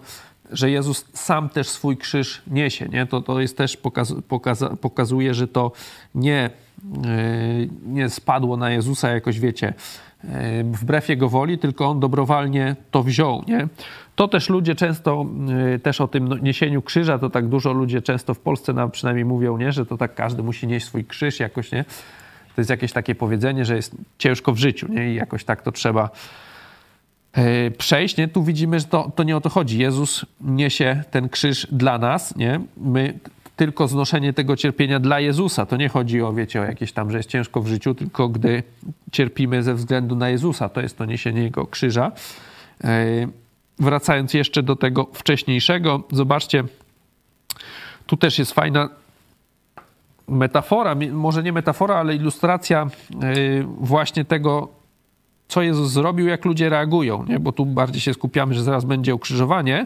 że 0.51 0.71
Jezus 0.71 1.05
sam 1.13 1.49
też 1.49 1.69
swój 1.69 1.97
krzyż 1.97 2.41
niesie, 2.47 2.89
nie? 2.89 3.05
To, 3.05 3.21
to 3.21 3.41
jest 3.41 3.57
też 3.57 3.77
pokaz, 3.77 4.13
pokaz, 4.27 4.63
pokazuje, 4.81 5.33
że 5.33 5.47
to 5.47 5.71
nie, 6.15 6.49
yy, 6.93 7.69
nie 7.85 8.09
spadło 8.09 8.57
na 8.57 8.71
Jezusa 8.71 9.09
jakoś, 9.09 9.39
wiecie, 9.39 9.73
wbrew 10.63 11.09
jego 11.09 11.29
woli, 11.29 11.57
tylko 11.57 11.85
on 11.85 11.99
dobrowolnie 11.99 12.75
to 12.91 13.03
wziął, 13.03 13.43
nie? 13.47 13.67
To 14.15 14.27
też 14.27 14.49
ludzie 14.49 14.75
często, 14.75 15.25
yy, 15.71 15.79
też 15.79 16.01
o 16.01 16.07
tym 16.07 16.27
no, 16.27 16.37
niesieniu 16.37 16.81
krzyża, 16.81 17.19
to 17.19 17.29
tak 17.29 17.47
dużo 17.47 17.73
ludzie 17.73 18.01
często 18.01 18.33
w 18.33 18.39
Polsce 18.39 18.73
nam 18.73 18.91
przynajmniej 18.91 19.25
mówią, 19.25 19.57
nie? 19.57 19.71
Że 19.71 19.85
to 19.85 19.97
tak 19.97 20.15
każdy 20.15 20.43
musi 20.43 20.67
nieść 20.67 20.85
swój 20.85 21.05
krzyż 21.05 21.39
jakoś, 21.39 21.71
nie? 21.71 21.83
To 22.55 22.61
jest 22.61 22.69
jakieś 22.69 22.93
takie 22.93 23.15
powiedzenie, 23.15 23.65
że 23.65 23.75
jest 23.75 23.95
ciężko 24.17 24.53
w 24.53 24.57
życiu, 24.57 24.87
nie? 24.91 25.11
I 25.11 25.15
jakoś 25.15 25.43
tak 25.43 25.61
to 25.61 25.71
trzeba 25.71 26.09
e, 27.33 27.71
przejść, 27.71 28.17
nie? 28.17 28.27
Tu 28.27 28.43
widzimy, 28.43 28.79
że 28.79 28.85
to, 28.85 29.11
to 29.15 29.23
nie 29.23 29.37
o 29.37 29.41
to 29.41 29.49
chodzi. 29.49 29.79
Jezus 29.79 30.25
niesie 30.41 31.03
ten 31.11 31.29
krzyż 31.29 31.67
dla 31.71 31.97
nas, 31.97 32.35
nie? 32.35 32.59
My 32.77 33.19
tylko 33.59 33.87
znoszenie 33.87 34.33
tego 34.33 34.55
cierpienia 34.55 34.99
dla 34.99 35.19
Jezusa. 35.19 35.65
To 35.65 35.77
nie 35.77 35.89
chodzi 35.89 36.21
o, 36.21 36.33
wiecie, 36.33 36.61
o 36.61 36.63
jakieś 36.63 36.91
tam, 36.91 37.11
że 37.11 37.17
jest 37.17 37.29
ciężko 37.29 37.61
w 37.61 37.67
życiu, 37.67 37.95
tylko 37.95 38.29
gdy 38.29 38.63
cierpimy 39.11 39.63
ze 39.63 39.75
względu 39.75 40.15
na 40.15 40.29
Jezusa, 40.29 40.69
to 40.69 40.81
jest 40.81 40.97
to 40.97 41.05
niesienie 41.05 41.41
Jego 41.41 41.67
krzyża. 41.67 42.11
E, 42.83 43.27
wracając 43.79 44.33
jeszcze 44.33 44.63
do 44.63 44.75
tego 44.75 45.09
wcześniejszego, 45.13 46.03
zobaczcie, 46.11 46.63
tu 48.05 48.17
też 48.17 48.39
jest 48.39 48.51
fajna 48.51 48.89
metafora, 50.27 50.95
może 51.11 51.43
nie 51.43 51.53
metafora, 51.53 51.95
ale 51.95 52.15
ilustracja 52.15 52.87
y, 53.37 53.65
właśnie 53.77 54.25
tego, 54.25 54.69
co 55.47 55.61
Jezus 55.61 55.91
zrobił, 55.91 56.27
jak 56.27 56.45
ludzie 56.45 56.69
reagują, 56.69 57.25
nie? 57.25 57.39
bo 57.39 57.51
tu 57.51 57.65
bardziej 57.65 58.01
się 58.01 58.13
skupiamy, 58.13 58.53
że 58.53 58.63
zaraz 58.63 58.85
będzie 58.85 59.15
ukrzyżowanie, 59.15 59.85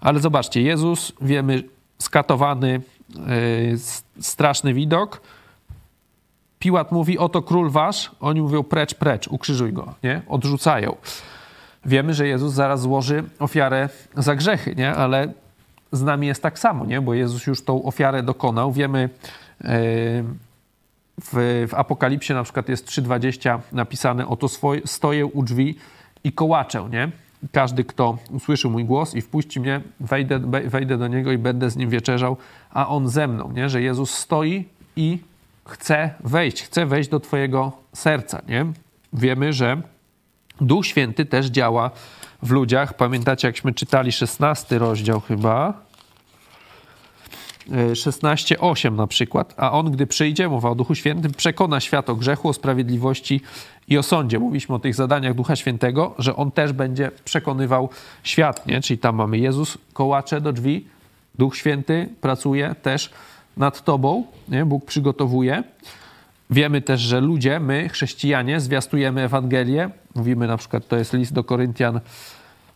ale 0.00 0.20
zobaczcie, 0.20 0.62
Jezus, 0.62 1.12
wiemy, 1.20 1.62
skatowany, 1.98 2.80
straszny 4.20 4.74
widok, 4.74 5.20
Piłat 6.64 6.92
mówi, 6.92 7.18
oto 7.18 7.42
król 7.42 7.70
wasz, 7.70 8.10
oni 8.20 8.42
mówią 8.42 8.62
precz, 8.62 8.94
precz, 8.94 9.28
ukrzyżuj 9.28 9.72
go, 9.72 9.94
nie? 10.02 10.22
Odrzucają. 10.28 10.96
Wiemy, 11.84 12.14
że 12.14 12.28
Jezus 12.28 12.52
zaraz 12.52 12.80
złoży 12.80 13.24
ofiarę 13.38 13.88
za 14.16 14.36
grzechy, 14.36 14.74
nie? 14.74 14.94
Ale 14.94 15.32
z 15.92 16.02
nami 16.02 16.26
jest 16.26 16.42
tak 16.42 16.58
samo, 16.58 16.86
nie? 16.86 17.00
Bo 17.00 17.14
Jezus 17.14 17.46
już 17.46 17.64
tą 17.64 17.82
ofiarę 17.82 18.22
dokonał. 18.22 18.72
Wiemy, 18.72 19.08
w, 21.20 21.66
w 21.68 21.74
Apokalipsie 21.74 22.34
na 22.34 22.42
przykład 22.42 22.68
jest 22.68 22.86
3,20 22.88 23.58
napisane 23.72 24.26
oto 24.26 24.48
swoje, 24.48 24.80
stoję 24.84 25.26
u 25.26 25.42
drzwi 25.42 25.78
i 26.24 26.32
kołaczę, 26.32 26.88
nie? 26.90 27.10
Każdy, 27.52 27.84
kto 27.84 28.18
usłyszy 28.30 28.68
mój 28.68 28.84
głos 28.84 29.14
i 29.14 29.20
wpuści 29.20 29.60
mnie, 29.60 29.80
wejdę, 30.00 30.38
wejdę 30.64 30.98
do 30.98 31.08
niego 31.08 31.32
i 31.32 31.38
będę 31.38 31.70
z 31.70 31.76
nim 31.76 31.90
wieczerzał, 31.90 32.36
a 32.70 32.88
on 32.88 33.08
ze 33.08 33.28
mną, 33.28 33.52
nie? 33.52 33.68
Że 33.68 33.82
Jezus 33.82 34.14
stoi 34.14 34.64
i 34.96 35.18
chce 35.68 36.14
wejść, 36.24 36.62
chce 36.62 36.86
wejść 36.86 37.10
do 37.10 37.20
twojego 37.20 37.72
serca, 37.92 38.42
nie? 38.48 38.66
Wiemy, 39.12 39.52
że 39.52 39.82
Duch 40.60 40.86
Święty 40.86 41.24
też 41.24 41.46
działa 41.46 41.90
w 42.42 42.50
ludziach. 42.50 42.94
Pamiętacie, 42.94 43.48
jakśmy 43.48 43.74
czytali 43.74 44.12
16 44.12 44.78
rozdział 44.78 45.20
chyba, 45.20 45.83
16:8 47.92 48.96
na 48.96 49.06
przykład. 49.06 49.54
A 49.56 49.72
on, 49.72 49.90
gdy 49.90 50.06
przyjdzie, 50.06 50.48
mowa 50.48 50.70
o 50.70 50.74
Duchu 50.74 50.94
Świętym, 50.94 51.32
przekona 51.32 51.80
świat 51.80 52.10
o 52.10 52.14
grzechu, 52.14 52.48
o 52.48 52.52
sprawiedliwości 52.52 53.40
i 53.88 53.98
o 53.98 54.02
sądzie. 54.02 54.38
Mówiliśmy 54.38 54.74
o 54.74 54.78
tych 54.78 54.94
zadaniach 54.94 55.34
Ducha 55.34 55.56
Świętego, 55.56 56.14
że 56.18 56.36
on 56.36 56.50
też 56.50 56.72
będzie 56.72 57.10
przekonywał 57.24 57.88
świat, 58.22 58.66
nie? 58.66 58.80
Czyli 58.80 58.98
tam 58.98 59.16
mamy 59.16 59.38
Jezus, 59.38 59.78
kołacze 59.92 60.40
do 60.40 60.52
drzwi, 60.52 60.86
Duch 61.34 61.56
Święty 61.56 62.08
pracuje 62.20 62.74
też 62.82 63.10
nad 63.56 63.84
tobą, 63.84 64.24
nie? 64.48 64.64
Bóg 64.64 64.84
przygotowuje. 64.84 65.62
Wiemy 66.50 66.82
też, 66.82 67.00
że 67.00 67.20
ludzie, 67.20 67.60
my, 67.60 67.88
chrześcijanie, 67.88 68.60
zwiastujemy 68.60 69.22
Ewangelię. 69.22 69.90
Mówimy 70.14 70.46
na 70.46 70.56
przykład, 70.56 70.88
to 70.88 70.96
jest 70.96 71.12
list 71.12 71.32
do 71.32 71.44
Koryntian. 71.44 72.00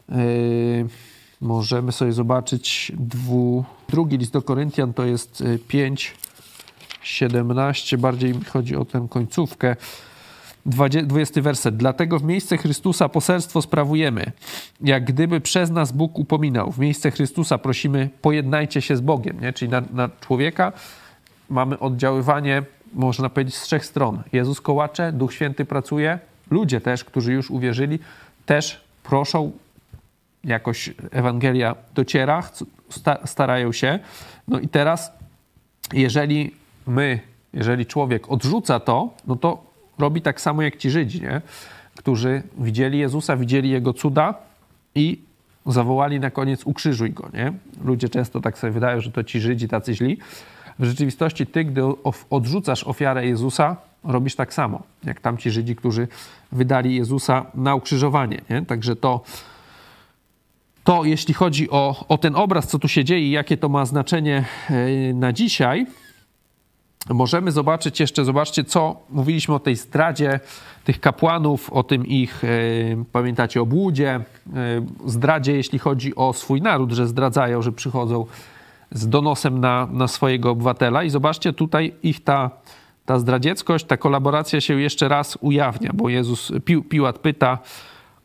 Yy 0.09 0.89
Możemy 1.41 1.93
sobie 1.93 2.13
zobaczyć 2.13 2.93
dwu, 2.99 3.65
drugi 3.89 4.19
list 4.19 4.33
do 4.33 4.43
Koryntian, 4.43 4.93
to 4.93 5.05
jest 5.05 5.45
5, 5.69 6.15
y, 6.25 6.29
17, 7.03 7.99
bardziej 7.99 8.35
mi 8.35 8.45
chodzi 8.45 8.77
o 8.77 8.85
tę 8.85 9.07
końcówkę. 9.11 9.77
20 10.67 11.43
werset. 11.43 11.77
Dlatego 11.77 12.19
w 12.19 12.25
miejsce 12.25 12.57
Chrystusa 12.57 13.09
poselstwo 13.09 13.63
sprawujemy, 13.63 14.33
jak 14.81 15.05
gdyby 15.05 15.41
przez 15.41 15.71
nas 15.71 15.93
Bóg 15.93 16.19
upominał. 16.19 16.73
W 16.73 16.79
miejsce 16.79 17.11
Chrystusa 17.11 17.59
prosimy, 17.59 18.11
pojednajcie 18.23 18.83
się 18.83 18.97
z 18.97 19.01
Bogiem. 19.01 19.41
Nie? 19.41 19.53
Czyli 19.53 19.71
na, 19.71 19.83
na 19.93 20.09
człowieka 20.21 20.73
mamy 21.51 21.79
oddziaływanie, 21.79 22.63
można 22.95 23.29
powiedzieć, 23.29 23.57
z 23.57 23.63
trzech 23.63 23.85
stron. 23.85 24.23
Jezus 24.33 24.61
kołacze, 24.61 25.13
Duch 25.13 25.33
Święty 25.33 25.65
pracuje, 25.65 26.19
ludzie 26.51 26.81
też, 26.81 27.05
którzy 27.05 27.33
już 27.33 27.51
uwierzyli, 27.51 27.99
też 28.47 28.81
proszą, 29.03 29.53
jakoś 30.49 30.91
Ewangelia 31.11 31.75
dociera, 31.95 32.43
starają 33.25 33.73
się. 33.73 33.99
No 34.49 34.61
i 34.61 34.69
teraz, 34.69 35.13
jeżeli 35.93 36.55
my, 36.87 37.21
jeżeli 37.53 37.87
człowiek 37.87 38.31
odrzuca 38.31 38.81
to, 38.81 39.15
no 39.27 39.37
to 39.37 39.65
robi 39.99 40.23
tak 40.23 40.41
samo 40.41 40.63
jak 40.63 40.77
ci 40.77 40.91
Żydzi, 40.91 41.23
nie? 41.23 41.41
którzy 41.97 42.43
widzieli 42.59 42.99
Jezusa, 42.99 43.37
widzieli 43.37 43.71
Jego 43.71 43.93
cuda 43.93 44.35
i 44.95 45.19
zawołali 45.67 46.21
na 46.21 46.31
koniec 46.31 46.65
ukrzyżuj 46.65 47.11
Go. 47.11 47.29
Nie? 47.35 47.53
Ludzie 47.85 48.09
często 48.09 48.41
tak 48.41 48.59
sobie 48.59 48.73
wydają, 48.73 49.01
że 49.01 49.13
to 49.13 49.25
ci 49.25 49.41
Żydzi 49.41 49.69
tacy 49.69 49.95
źli. 49.95 50.19
W 50.79 50.85
rzeczywistości 50.85 51.47
ty, 51.47 51.65
gdy 51.65 51.83
odrzucasz 52.31 52.85
ofiarę 52.85 53.27
Jezusa, 53.27 53.77
robisz 54.05 54.37
tak 54.37 54.55
samo, 54.55 54.83
jak 55.05 55.21
tamci 55.21 55.51
Żydzi, 55.51 55.77
którzy 55.77 56.09
wydali 56.53 56.97
Jezusa 56.97 57.47
na 57.55 57.75
ukrzyżowanie. 57.75 58.41
Nie? 58.51 58.63
Także 58.63 58.97
to 58.97 59.23
to 60.89 61.05
jeśli 61.05 61.35
chodzi 61.35 61.71
o, 61.71 62.05
o 62.09 62.19
ten 62.19 62.37
obraz, 62.37 62.69
co 62.69 62.79
tu 62.79 62.89
się 62.89 63.05
dzieje 63.05 63.27
i 63.27 63.31
jakie 63.31 63.57
to 63.57 63.69
ma 63.69 63.85
znaczenie 63.85 64.45
e, 64.71 65.15
na 65.15 65.33
dzisiaj, 65.33 65.87
możemy 67.09 67.53
zobaczyć 67.53 68.01
jeszcze, 68.01 68.25
zobaczcie, 68.25 68.65
co 68.65 68.97
mówiliśmy 69.11 69.55
o 69.55 69.59
tej 69.59 69.77
zdradzie 69.77 70.41
tych 70.85 71.01
kapłanów, 71.01 71.73
o 71.73 71.83
tym 71.83 72.07
ich, 72.07 72.45
e, 72.45 72.49
pamiętacie, 73.13 73.63
obłudzie, 73.63 74.11
e, 74.11 74.21
zdradzie, 75.07 75.53
jeśli 75.53 75.79
chodzi 75.79 76.15
o 76.17 76.33
swój 76.33 76.63
naród, 76.63 76.93
że 76.93 77.07
zdradzają, 77.07 77.63
że 77.63 77.73
przychodzą 77.73 78.27
z 78.91 79.09
donosem 79.09 79.61
na, 79.61 79.89
na 79.93 80.09
swojego 80.09 80.51
obywatela. 80.51 81.03
I 81.03 81.11
zobaczcie, 81.11 81.53
tutaj 81.53 81.95
ich 82.03 82.25
ta, 82.25 82.51
ta 83.07 83.19
zdradzieckość, 83.19 83.85
ta 83.85 83.97
kolaboracja 83.97 84.61
się 84.61 84.81
jeszcze 84.81 85.09
raz 85.09 85.39
ujawnia, 85.41 85.91
bo 85.95 86.09
Jezus, 86.09 86.53
Piłat 86.89 87.19
pyta, 87.19 87.59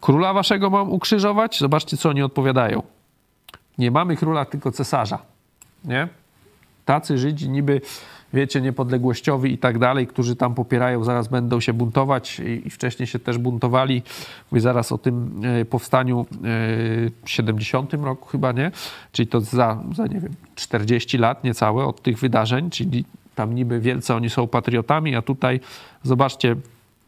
Króla 0.04 0.34
waszego 0.34 0.70
mam 0.70 0.92
ukrzyżować? 0.92 1.60
Zobaczcie, 1.60 1.98
co 1.98 2.10
oni 2.10 2.22
odpowiadają. 2.22 2.84
Nie 3.78 3.92
mamy 3.92 4.16
króla, 4.18 4.46
tylko 4.46 4.72
cesarza. 4.72 5.20
Nie? 5.86 6.08
Tacy 6.86 7.18
Żydzi 7.18 7.50
niby, 7.50 7.82
wiecie, 8.34 8.62
niepodległościowi 8.62 9.54
i 9.54 9.58
tak 9.58 9.80
dalej, 9.80 10.08
którzy 10.08 10.36
tam 10.36 10.56
popierają, 10.56 11.04
zaraz 11.04 11.28
będą 11.28 11.60
się 11.60 11.74
buntować 11.74 12.40
i, 12.40 12.68
i 12.68 12.70
wcześniej 12.70 13.08
się 13.08 13.20
też 13.20 13.38
buntowali. 13.38 14.02
Mówię 14.52 14.62
zaraz 14.62 14.92
o 14.92 14.98
tym 14.98 15.42
e, 15.62 15.66
powstaniu 15.66 16.26
w 17.24 17.30
70 17.30 17.94
roku 17.94 18.30
chyba, 18.30 18.52
nie? 18.52 18.72
Czyli 19.12 19.28
to 19.28 19.42
za, 19.42 19.84
za, 19.96 20.08
nie 20.08 20.20
wiem, 20.20 20.34
40 20.56 21.18
lat 21.18 21.44
niecałe 21.44 21.86
od 21.86 22.02
tych 22.02 22.20
wydarzeń, 22.20 22.70
czyli 22.70 23.06
tam 23.36 23.56
niby 23.56 23.80
wielce 23.80 24.16
oni 24.16 24.30
są 24.30 24.48
patriotami, 24.48 25.16
a 25.16 25.22
tutaj 25.22 25.60
zobaczcie, 26.04 26.56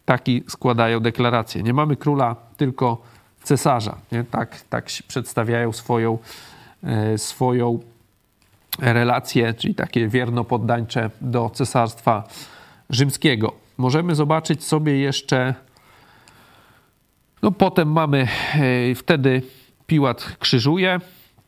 taki 0.06 0.44
składają 0.48 1.00
deklarację. 1.00 1.64
Nie 1.64 1.74
mamy 1.74 1.96
króla, 1.96 2.36
tylko 2.58 3.02
cesarza. 3.44 3.98
Nie? 4.12 4.24
Tak, 4.24 4.62
tak 4.70 4.86
przedstawiają 5.08 5.74
swoją, 5.74 6.18
e, 6.84 7.18
swoją 7.18 7.80
relację, 8.80 9.54
czyli 9.54 9.76
takie 9.76 10.08
wierno-poddańcze 10.08 11.10
do 11.22 11.50
cesarstwa 11.50 12.24
rzymskiego. 12.90 13.54
Możemy 13.78 14.16
zobaczyć 14.16 14.64
sobie 14.64 15.00
jeszcze, 15.00 15.54
no 17.42 17.52
potem 17.52 17.92
mamy, 17.92 18.28
e, 18.92 18.96
wtedy 18.96 19.42
Piłat 19.88 20.36
krzyżuje, 20.40 21.00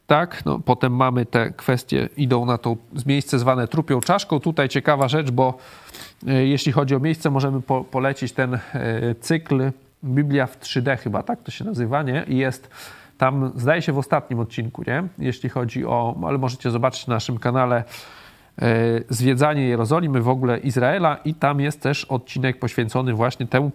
tak, 0.07 0.45
no, 0.45 0.59
potem 0.59 0.95
mamy 0.95 1.25
te 1.25 1.51
kwestie, 1.51 2.09
idą 2.17 2.45
na 2.45 2.57
to 2.57 2.75
miejsce 3.05 3.39
zwane 3.39 3.67
trupią 3.67 4.01
czaszką. 4.01 4.39
Tutaj 4.39 4.69
ciekawa 4.69 5.07
rzecz, 5.07 5.31
bo 5.31 5.57
jeśli 6.25 6.71
chodzi 6.71 6.95
o 6.95 7.00
miejsce, 7.00 7.29
możemy 7.29 7.62
po, 7.62 7.83
polecić 7.83 8.31
ten 8.31 8.53
e, 8.53 8.59
cykl 9.19 9.71
Biblia 10.03 10.47
w 10.47 10.59
3D 10.59 10.97
chyba, 10.97 11.24
tak 11.24 11.43
to 11.43 11.51
się 11.51 11.65
nazywa, 11.65 12.03
nie? 12.03 12.25
I 12.27 12.38
jest 12.38 12.69
tam, 13.17 13.51
zdaje 13.55 13.81
się 13.81 13.93
w 13.93 13.97
ostatnim 13.97 14.39
odcinku, 14.39 14.83
nie? 14.88 15.03
Jeśli 15.19 15.50
chodzi 15.50 15.86
o, 15.86 16.17
ale 16.27 16.38
możecie 16.38 16.71
zobaczyć 16.71 17.07
na 17.07 17.13
naszym 17.13 17.38
kanale 17.38 17.83
e, 18.62 18.63
zwiedzanie 19.09 19.67
Jerozolimy, 19.67 20.21
w 20.21 20.29
ogóle 20.29 20.57
Izraela 20.57 21.17
i 21.25 21.33
tam 21.33 21.59
jest 21.59 21.81
też 21.81 22.05
odcinek 22.05 22.59
poświęcony 22.59 23.13
właśnie 23.13 23.47
temu 23.47 23.71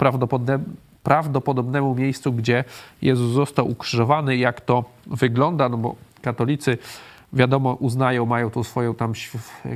prawdopodobnemu 1.03 1.95
miejscu, 1.95 2.33
gdzie 2.33 2.65
Jezus 3.03 3.33
został 3.33 3.71
ukrzyżowany, 3.71 4.37
jak 4.37 4.61
to 4.61 4.85
wygląda, 5.07 5.69
no 5.69 5.77
bo 5.77 5.95
katolicy 6.23 6.79
wiadomo 7.33 7.75
uznają, 7.75 8.27
mają 8.27 8.51
tu 8.51 8.65
swoją 8.65 8.95
tam 8.95 9.13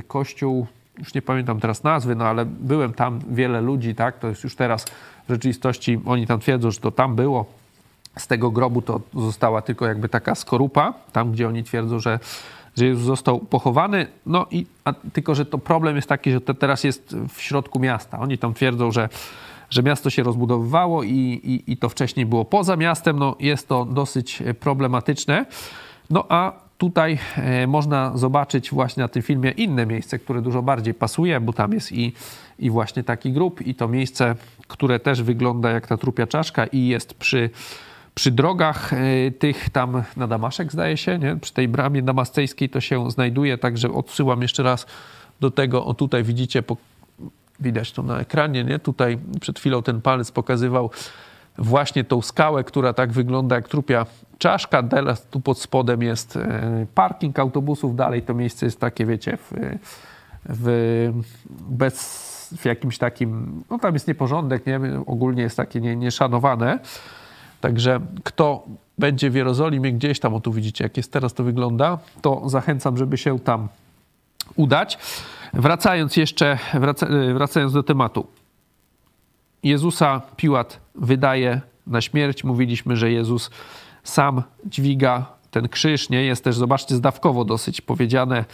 kościół, 0.07 0.67
już 0.99 1.13
nie 1.13 1.21
pamiętam 1.21 1.59
teraz 1.59 1.83
nazwy, 1.83 2.15
no 2.15 2.25
ale 2.25 2.45
byłem 2.45 2.93
tam, 2.93 3.19
wiele 3.29 3.61
ludzi, 3.61 3.95
tak, 3.95 4.19
to 4.19 4.27
jest 4.27 4.43
już 4.43 4.55
teraz 4.55 4.85
w 5.27 5.29
rzeczywistości, 5.29 5.99
oni 6.05 6.27
tam 6.27 6.39
twierdzą, 6.39 6.71
że 6.71 6.79
to 6.79 6.91
tam 6.91 7.15
było, 7.15 7.45
z 8.17 8.27
tego 8.27 8.51
grobu 8.51 8.81
to 8.81 9.01
została 9.13 9.61
tylko 9.61 9.87
jakby 9.87 10.09
taka 10.09 10.35
skorupa, 10.35 10.93
tam 11.11 11.31
gdzie 11.31 11.47
oni 11.47 11.63
twierdzą, 11.63 11.99
że, 11.99 12.19
że 12.77 12.85
Jezus 12.85 13.05
został 13.05 13.39
pochowany. 13.39 14.07
No 14.25 14.45
i 14.51 14.65
a, 14.85 14.93
tylko, 14.93 15.35
że 15.35 15.45
to 15.45 15.57
problem 15.57 15.95
jest 15.95 16.09
taki, 16.09 16.31
że 16.31 16.41
to 16.41 16.53
teraz 16.53 16.83
jest 16.83 17.15
w 17.33 17.41
środku 17.41 17.79
miasta. 17.79 18.19
Oni 18.19 18.37
tam 18.37 18.53
twierdzą, 18.53 18.91
że, 18.91 19.09
że 19.69 19.83
miasto 19.83 20.09
się 20.09 20.23
rozbudowywało 20.23 21.03
i, 21.03 21.11
i, 21.43 21.71
i 21.71 21.77
to 21.77 21.89
wcześniej 21.89 22.25
było 22.25 22.45
poza 22.45 22.75
miastem. 22.75 23.19
No 23.19 23.35
jest 23.39 23.67
to 23.67 23.85
dosyć 23.85 24.43
problematyczne. 24.59 25.45
No 26.09 26.25
a 26.29 26.66
tutaj 26.77 27.19
e, 27.37 27.67
można 27.67 28.17
zobaczyć 28.17 28.71
właśnie 28.71 29.01
na 29.01 29.07
tym 29.07 29.21
filmie 29.21 29.51
inne 29.51 29.85
miejsce, 29.85 30.19
które 30.19 30.41
dużo 30.41 30.61
bardziej 30.61 30.93
pasuje, 30.93 31.39
bo 31.39 31.53
tam 31.53 31.73
jest 31.73 31.91
i, 31.91 32.13
i 32.59 32.69
właśnie 32.69 33.03
taki 33.03 33.31
grób 33.31 33.67
i 33.67 33.75
to 33.75 33.87
miejsce, 33.87 34.35
które 34.67 34.99
też 34.99 35.23
wygląda 35.23 35.71
jak 35.71 35.87
ta 35.87 35.97
trupia 35.97 36.27
czaszka 36.27 36.65
i 36.65 36.87
jest 36.87 37.13
przy 37.13 37.49
przy 38.15 38.31
drogach 38.31 38.93
e, 38.93 39.31
tych 39.31 39.69
tam 39.69 40.03
na 40.15 40.27
Damaszek, 40.27 40.71
zdaje 40.71 40.97
się, 40.97 41.19
nie? 41.19 41.35
przy 41.35 41.53
tej 41.53 41.67
bramie 41.67 42.01
damascejskiej 42.01 42.69
to 42.69 42.81
się 42.81 43.11
znajduje, 43.11 43.57
także 43.57 43.91
odsyłam 43.91 44.41
jeszcze 44.41 44.63
raz 44.63 44.85
do 45.39 45.51
tego. 45.51 45.85
O 45.85 45.93
tutaj 45.93 46.23
widzicie, 46.23 46.63
po, 46.63 46.77
widać 47.59 47.91
to 47.91 48.03
na 48.03 48.19
ekranie, 48.19 48.63
nie? 48.63 48.79
Tutaj 48.79 49.17
przed 49.41 49.59
chwilą 49.59 49.83
ten 49.83 50.01
palec 50.01 50.31
pokazywał 50.31 50.89
właśnie 51.57 52.03
tą 52.03 52.21
skałę, 52.21 52.63
która 52.63 52.93
tak 52.93 53.11
wygląda 53.11 53.55
jak 53.55 53.67
trupia 53.67 54.05
czaszka. 54.37 54.83
Teraz 54.83 55.25
tu 55.25 55.39
pod 55.39 55.59
spodem 55.59 56.01
jest 56.01 56.35
e, 56.35 56.85
parking 56.95 57.39
autobusów, 57.39 57.95
dalej 57.95 58.21
to 58.21 58.33
miejsce 58.33 58.65
jest 58.65 58.79
takie, 58.79 59.05
wiecie, 59.05 59.37
w, 59.37 59.77
w, 60.45 61.11
bez, 61.69 62.53
w 62.57 62.65
jakimś 62.65 62.97
takim, 62.97 63.63
no 63.69 63.79
tam 63.79 63.93
jest 63.93 64.07
nieporządek, 64.07 64.65
nie? 64.65 64.79
ogólnie 65.05 65.43
jest 65.43 65.57
takie 65.57 65.81
nie, 65.81 65.95
nieszanowane. 65.95 66.79
Także 67.61 67.99
kto 68.23 68.63
będzie 68.97 69.29
w 69.29 69.35
Jerozolimie 69.35 69.93
gdzieś 69.93 70.19
tam, 70.19 70.33
o 70.33 70.39
tu 70.39 70.51
widzicie, 70.51 70.83
jak 70.83 70.97
jest 70.97 71.11
teraz 71.11 71.33
to 71.33 71.43
wygląda, 71.43 71.97
to 72.21 72.49
zachęcam, 72.49 72.97
żeby 72.97 73.17
się 73.17 73.39
tam 73.39 73.67
udać. 74.55 74.97
Wracając 75.53 76.17
jeszcze, 76.17 76.57
wraca, 76.73 77.07
wracając 77.33 77.73
do 77.73 77.83
tematu. 77.83 78.27
Jezusa 79.63 80.21
Piłat 80.35 80.79
wydaje 80.95 81.61
na 81.87 82.01
śmierć. 82.01 82.43
Mówiliśmy, 82.43 82.95
że 82.95 83.11
Jezus 83.11 83.49
sam 84.03 84.43
dźwiga 84.65 85.25
ten 85.51 85.69
krzyż, 85.69 86.09
nie? 86.09 86.23
Jest 86.23 86.43
też, 86.43 86.57
zobaczcie, 86.57 86.95
zdawkowo 86.95 87.45
dosyć 87.45 87.81
powiedziane, 87.81 88.45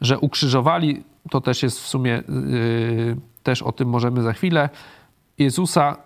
że 0.00 0.18
ukrzyżowali. 0.18 1.04
To 1.30 1.40
też 1.40 1.62
jest 1.62 1.80
w 1.80 1.86
sumie, 1.86 2.22
yy, 2.28 3.16
też 3.42 3.62
o 3.62 3.72
tym 3.72 3.88
możemy 3.88 4.22
za 4.22 4.32
chwilę. 4.32 4.68
Jezusa 5.38 5.96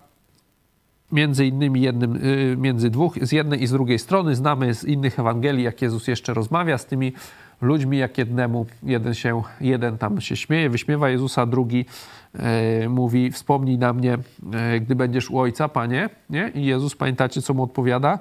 między 1.11 1.45
innymi 1.45 1.81
jednym, 1.81 2.15
y, 2.15 2.55
między 2.59 2.89
dwóch, 2.89 3.15
z 3.21 3.31
jednej 3.31 3.63
i 3.63 3.67
z 3.67 3.71
drugiej 3.71 3.99
strony. 3.99 4.35
Znamy 4.35 4.73
z 4.73 4.83
innych 4.83 5.19
Ewangelii, 5.19 5.63
jak 5.63 5.81
Jezus 5.81 6.07
jeszcze 6.07 6.33
rozmawia 6.33 6.77
z 6.77 6.85
tymi 6.85 7.13
ludźmi, 7.61 7.97
jak 7.97 8.17
jednemu, 8.17 8.65
jeden 8.83 9.13
się, 9.13 9.41
jeden 9.61 9.97
tam 9.97 10.21
się 10.21 10.35
śmieje, 10.35 10.69
wyśmiewa 10.69 11.09
Jezusa, 11.09 11.45
drugi 11.45 11.85
e, 12.33 12.89
mówi, 12.89 13.31
wspomnij 13.31 13.77
na 13.77 13.93
mnie, 13.93 14.17
e, 14.53 14.79
gdy 14.79 14.95
będziesz 14.95 15.29
u 15.29 15.39
Ojca, 15.39 15.69
Panie, 15.69 16.09
nie? 16.29 16.51
I 16.55 16.65
Jezus, 16.65 16.95
pamiętacie, 16.95 17.41
co 17.41 17.53
mu 17.53 17.63
odpowiada? 17.63 18.19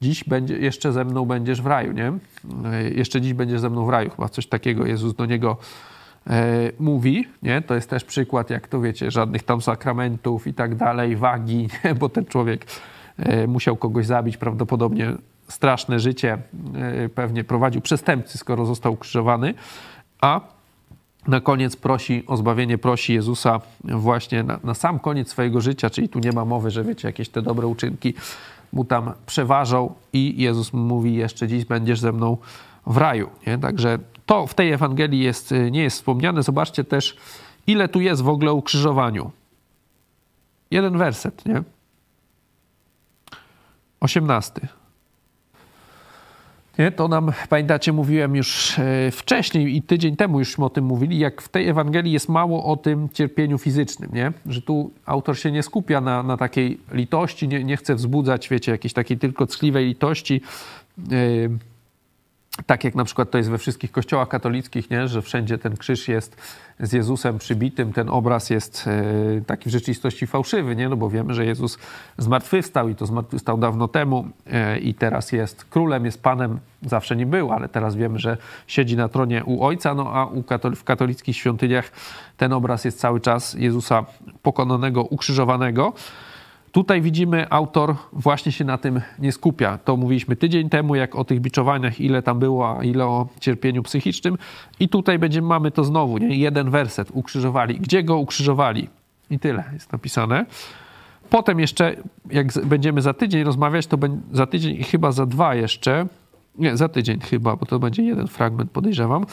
Dziś 0.00 0.24
będzie, 0.24 0.58
jeszcze 0.58 0.92
ze 0.92 1.04
mną 1.04 1.24
będziesz 1.24 1.62
w 1.62 1.66
raju, 1.66 1.92
nie? 1.92 2.12
E, 2.72 2.90
jeszcze 2.90 3.20
dziś 3.20 3.34
będziesz 3.34 3.60
ze 3.60 3.70
mną 3.70 3.86
w 3.86 3.88
raju, 3.88 4.10
chyba 4.10 4.28
coś 4.28 4.46
takiego 4.46 4.86
Jezus 4.86 5.14
do 5.14 5.26
niego 5.26 5.56
mówi, 6.78 7.28
nie? 7.42 7.62
to 7.62 7.74
jest 7.74 7.90
też 7.90 8.04
przykład, 8.04 8.50
jak 8.50 8.68
to 8.68 8.80
wiecie, 8.80 9.10
żadnych 9.10 9.42
tam 9.42 9.60
sakramentów 9.60 10.46
i 10.46 10.54
tak 10.54 10.74
dalej, 10.74 11.16
wagi, 11.16 11.68
nie? 11.84 11.94
bo 11.94 12.08
ten 12.08 12.26
człowiek 12.26 12.66
musiał 13.48 13.76
kogoś 13.76 14.06
zabić, 14.06 14.36
prawdopodobnie 14.36 15.12
straszne 15.48 16.00
życie 16.00 16.38
e, 16.74 17.08
pewnie 17.08 17.44
prowadził 17.44 17.80
przestępcy, 17.80 18.38
skoro 18.38 18.66
został 18.66 18.92
ukrzyżowany, 18.92 19.54
a 20.20 20.40
na 21.28 21.40
koniec 21.40 21.76
prosi 21.76 22.24
o 22.26 22.36
zbawienie, 22.36 22.78
prosi 22.78 23.14
Jezusa 23.14 23.60
właśnie 23.84 24.42
na, 24.42 24.58
na, 24.64 24.74
sam 24.74 24.98
koniec 24.98 25.30
swojego 25.30 25.60
życia, 25.60 25.90
czyli 25.90 26.08
tu 26.08 26.18
nie 26.18 26.32
ma 26.32 26.44
mowy, 26.44 26.70
że 26.70 26.84
wiecie, 26.84 27.08
jakieś 27.08 27.28
te 27.28 27.42
dobre 27.42 27.66
uczynki 27.66 28.14
mu 28.72 28.84
tam 28.84 29.12
przeważą 29.26 29.94
i 30.12 30.42
Jezus 30.42 30.72
mówi, 30.72 31.14
jeszcze 31.14 31.48
dziś 31.48 31.64
będziesz 31.64 32.00
ze 32.00 32.12
mną 32.12 32.36
w 32.86 32.96
raju. 32.96 33.30
Nie? 33.46 33.58
Także 33.58 33.98
to 34.26 34.46
w 34.46 34.54
tej 34.54 34.72
Ewangelii 34.72 35.20
jest, 35.20 35.52
y, 35.52 35.70
nie 35.70 35.82
jest 35.82 35.96
wspomniane. 35.96 36.42
Zobaczcie 36.42 36.84
też, 36.84 37.16
ile 37.66 37.88
tu 37.88 38.00
jest 38.00 38.22
w 38.22 38.28
ogóle 38.28 38.50
o 38.50 38.54
ukrzyżowaniu. 38.54 39.30
Jeden 40.70 40.98
werset, 40.98 41.46
nie? 41.46 41.62
Osiemnasty. 44.00 44.68
Nie, 46.78 46.92
to 46.92 47.08
nam, 47.08 47.32
pamiętacie, 47.48 47.92
mówiłem 47.92 48.36
już 48.36 48.78
y, 48.78 49.10
wcześniej 49.12 49.76
i 49.76 49.82
tydzień 49.82 50.16
temu 50.16 50.38
już 50.38 50.58
o 50.58 50.70
tym 50.70 50.84
mówili, 50.84 51.18
jak 51.18 51.42
w 51.42 51.48
tej 51.48 51.68
Ewangelii 51.68 52.12
jest 52.12 52.28
mało 52.28 52.64
o 52.64 52.76
tym 52.76 53.08
cierpieniu 53.12 53.58
fizycznym, 53.58 54.10
nie? 54.12 54.32
że 54.46 54.62
tu 54.62 54.90
autor 55.06 55.38
się 55.38 55.52
nie 55.52 55.62
skupia 55.62 56.00
na, 56.00 56.22
na 56.22 56.36
takiej 56.36 56.78
litości, 56.92 57.48
nie, 57.48 57.64
nie 57.64 57.76
chce 57.76 57.94
wzbudzać, 57.94 58.48
wiecie, 58.48 58.72
jakiejś 58.72 58.92
takiej 58.92 59.18
tylko 59.18 59.46
ckliwej 59.46 59.86
litości. 59.86 60.40
Tak 62.66 62.84
jak 62.84 62.94
na 62.94 63.04
przykład 63.04 63.30
to 63.30 63.38
jest 63.38 63.50
we 63.50 63.58
wszystkich 63.58 63.92
kościołach 63.92 64.28
katolickich, 64.28 64.90
nie? 64.90 65.08
że 65.08 65.22
wszędzie 65.22 65.58
ten 65.58 65.76
krzyż 65.76 66.08
jest 66.08 66.36
z 66.80 66.92
Jezusem 66.92 67.38
przybitym, 67.38 67.92
ten 67.92 68.08
obraz 68.08 68.50
jest 68.50 68.84
e, 68.86 69.40
taki 69.40 69.68
w 69.68 69.72
rzeczywistości 69.72 70.26
fałszywy, 70.26 70.76
nie? 70.76 70.88
no 70.88 70.96
bo 70.96 71.10
wiemy, 71.10 71.34
że 71.34 71.46
Jezus 71.46 71.78
zmartwychwstał 72.18 72.88
i 72.88 72.94
to 72.94 73.06
zmartwychwstał 73.06 73.58
dawno 73.58 73.88
temu 73.88 74.28
e, 74.46 74.78
i 74.78 74.94
teraz 74.94 75.32
jest 75.32 75.64
królem, 75.64 76.04
jest 76.04 76.22
panem, 76.22 76.60
zawsze 76.82 77.16
nie 77.16 77.26
był, 77.26 77.52
ale 77.52 77.68
teraz 77.68 77.96
wiemy, 77.96 78.18
że 78.18 78.36
siedzi 78.66 78.96
na 78.96 79.08
tronie 79.08 79.44
u 79.44 79.64
Ojca, 79.64 79.94
no 79.94 80.12
a 80.14 80.28
katol 80.46 80.74
w 80.74 80.84
katolickich 80.84 81.36
świątyniach 81.36 81.90
ten 82.36 82.52
obraz 82.52 82.84
jest 82.84 83.00
cały 83.00 83.20
czas 83.20 83.54
Jezusa 83.54 84.04
pokonanego, 84.42 85.02
ukrzyżowanego. 85.02 85.92
Tutaj 86.72 87.02
widzimy, 87.02 87.50
autor 87.50 87.94
właśnie 88.12 88.52
się 88.52 88.64
na 88.64 88.78
tym 88.78 89.00
nie 89.18 89.32
skupia. 89.32 89.78
To 89.78 89.96
mówiliśmy 89.96 90.36
tydzień 90.36 90.68
temu, 90.68 90.94
jak 90.94 91.16
o 91.16 91.24
tych 91.24 91.40
biczowaniach, 91.40 92.00
ile 92.00 92.22
tam 92.22 92.38
było, 92.38 92.78
a 92.78 92.84
ile 92.84 93.06
o 93.06 93.28
cierpieniu 93.40 93.82
psychicznym. 93.82 94.38
I 94.80 94.88
tutaj 94.88 95.18
będziemy, 95.18 95.48
mamy 95.48 95.70
to 95.70 95.84
znowu, 95.84 96.18
nie? 96.18 96.36
jeden 96.36 96.70
werset, 96.70 97.08
ukrzyżowali. 97.12 97.80
Gdzie 97.80 98.02
go 98.02 98.16
ukrzyżowali? 98.16 98.88
I 99.30 99.38
tyle 99.38 99.64
jest 99.72 99.92
napisane. 99.92 100.46
Potem 101.30 101.60
jeszcze, 101.60 101.96
jak 102.30 102.46
będziemy 102.64 103.02
za 103.02 103.14
tydzień 103.14 103.44
rozmawiać, 103.44 103.86
to 103.86 103.96
za 104.32 104.46
tydzień 104.46 104.76
i 104.76 104.82
chyba 104.82 105.12
za 105.12 105.26
dwa 105.26 105.54
jeszcze, 105.54 106.06
nie, 106.58 106.76
za 106.76 106.88
tydzień 106.88 107.20
chyba, 107.20 107.56
bo 107.56 107.66
to 107.66 107.78
będzie 107.78 108.02
jeden 108.02 108.26
fragment, 108.26 108.70
podejrzewam, 108.70 109.26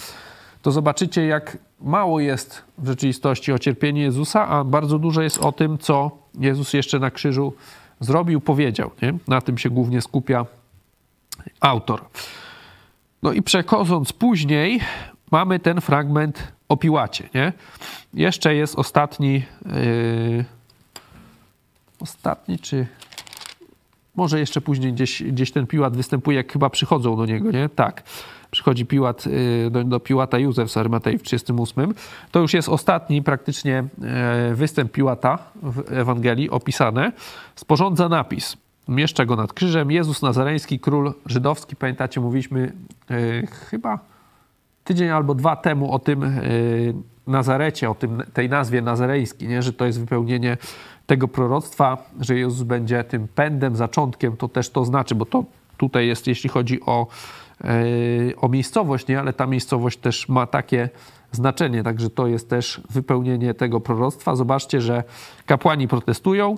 to 0.61 0.71
zobaczycie, 0.71 1.25
jak 1.25 1.57
mało 1.81 2.19
jest 2.19 2.63
w 2.77 2.87
rzeczywistości 2.87 3.51
o 3.51 3.59
cierpieniu 3.59 4.01
Jezusa, 4.01 4.47
a 4.47 4.63
bardzo 4.63 4.99
dużo 4.99 5.21
jest 5.21 5.37
o 5.37 5.51
tym, 5.51 5.77
co 5.77 6.24
Jezus 6.39 6.73
jeszcze 6.73 6.99
na 6.99 7.11
krzyżu 7.11 7.53
zrobił, 7.99 8.41
powiedział. 8.41 8.91
Nie? 9.01 9.13
Na 9.27 9.41
tym 9.41 9.57
się 9.57 9.69
głównie 9.69 10.01
skupia 10.01 10.45
autor. 11.59 12.05
No 13.23 13.33
i 13.33 13.41
przechodząc 13.41 14.13
później, 14.13 14.79
mamy 15.31 15.59
ten 15.59 15.81
fragment 15.81 16.51
o 16.69 16.77
Piłacie. 16.77 17.29
Nie? 17.33 17.53
Jeszcze 18.13 18.55
jest 18.55 18.75
ostatni, 18.75 19.33
yy, 19.65 20.45
ostatni 21.99 22.59
czy 22.59 22.87
może 24.15 24.39
jeszcze 24.39 24.61
później 24.61 24.93
gdzieś, 24.93 25.23
gdzieś 25.23 25.51
ten 25.51 25.67
Piłat 25.67 25.97
występuje, 25.97 26.37
jak 26.37 26.53
chyba 26.53 26.69
przychodzą 26.69 27.17
do 27.17 27.25
niego, 27.25 27.51
nie? 27.51 27.69
Tak 27.69 28.03
przychodzi 28.55 28.85
Piłat, 28.85 29.27
y, 29.27 29.69
do, 29.71 29.83
do 29.83 29.99
Piłata 29.99 30.37
Józef 30.39 30.71
z 30.71 30.77
Armatei 30.77 31.17
w 31.17 31.23
38. 31.23 31.93
To 32.31 32.39
już 32.39 32.53
jest 32.53 32.69
ostatni 32.69 33.23
praktycznie 33.23 33.83
e, 34.03 34.55
występ 34.55 34.91
Piłata 34.91 35.39
w 35.63 35.91
Ewangelii 35.91 36.49
opisane. 36.49 37.11
Sporządza 37.55 38.09
napis. 38.09 38.57
Mieszcza 38.87 39.25
go 39.25 39.35
nad 39.35 39.53
krzyżem. 39.53 39.91
Jezus 39.91 40.21
Nazareński, 40.21 40.79
król 40.79 41.13
żydowski. 41.25 41.75
Pamiętacie, 41.75 42.21
mówiliśmy 42.21 42.73
e, 43.09 43.47
chyba 43.47 43.99
tydzień 44.83 45.09
albo 45.09 45.35
dwa 45.35 45.55
temu 45.55 45.91
o 45.91 45.99
tym 45.99 46.23
e, 46.23 46.31
Nazarecie, 47.27 47.89
o 47.89 47.95
tym, 47.95 48.23
tej 48.33 48.49
nazwie 48.49 48.81
nazarejskiej, 48.81 49.47
nie? 49.47 49.61
że 49.61 49.73
to 49.73 49.85
jest 49.85 49.99
wypełnienie 49.99 50.57
tego 51.07 51.27
proroctwa, 51.27 52.09
że 52.19 52.35
Jezus 52.35 52.63
będzie 52.63 53.03
tym 53.03 53.27
pędem, 53.27 53.75
zaczątkiem, 53.75 54.37
to 54.37 54.47
też 54.47 54.69
to 54.69 54.85
znaczy, 54.85 55.15
bo 55.15 55.25
to 55.25 55.43
tutaj 55.77 56.07
jest, 56.07 56.27
jeśli 56.27 56.49
chodzi 56.49 56.81
o 56.81 57.07
E, 57.63 58.35
o 58.41 58.49
miejscowość, 58.49 59.07
nie? 59.07 59.19
ale 59.19 59.33
ta 59.33 59.47
miejscowość 59.47 59.97
też 59.97 60.29
ma 60.29 60.47
takie 60.47 60.89
znaczenie, 61.31 61.83
także 61.83 62.09
to 62.09 62.27
jest 62.27 62.49
też 62.49 62.81
wypełnienie 62.89 63.53
tego 63.53 63.79
proroctwa. 63.79 64.35
Zobaczcie, 64.35 64.81
że 64.81 65.03
kapłani 65.45 65.87
protestują, 65.87 66.57